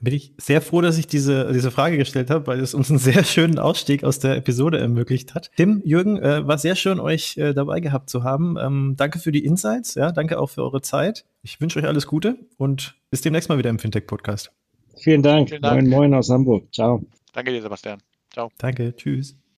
[0.00, 2.98] Bin ich sehr froh, dass ich diese, diese Frage gestellt habe, weil es uns einen
[2.98, 5.50] sehr schönen Ausstieg aus der Episode ermöglicht hat.
[5.56, 8.56] Tim, Jürgen, äh, war sehr schön, euch äh, dabei gehabt zu haben.
[8.58, 11.24] Ähm, danke für die Insights, ja, danke auch für eure Zeit.
[11.42, 14.57] Ich wünsche euch alles Gute und bis demnächst mal wieder im Fintech-Podcast.
[14.98, 15.48] Vielen Dank.
[15.48, 15.82] Vielen Dank.
[15.82, 16.72] Moin, moin aus Hamburg.
[16.72, 17.02] Ciao.
[17.32, 18.00] Danke dir, Sebastian.
[18.32, 18.50] Ciao.
[18.58, 18.94] Danke.
[18.96, 19.36] Tschüss.